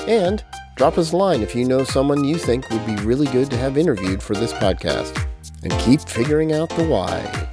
And 0.08 0.44
drop 0.76 0.98
us 0.98 1.12
a 1.12 1.18
line 1.18 1.42
if 1.42 1.56
you 1.56 1.66
know 1.66 1.84
someone 1.84 2.24
you 2.24 2.38
think 2.38 2.70
would 2.70 2.86
be 2.86 2.96
really 2.98 3.28
good 3.28 3.50
to 3.52 3.58
have 3.58 3.78
interviewed 3.78 4.22
for 4.22 4.34
this 4.34 4.54
podcast. 4.54 5.26
And 5.64 5.72
keep 5.80 6.02
figuring 6.02 6.54
out 6.54 6.70
the 6.70 6.86
why. 6.86 7.45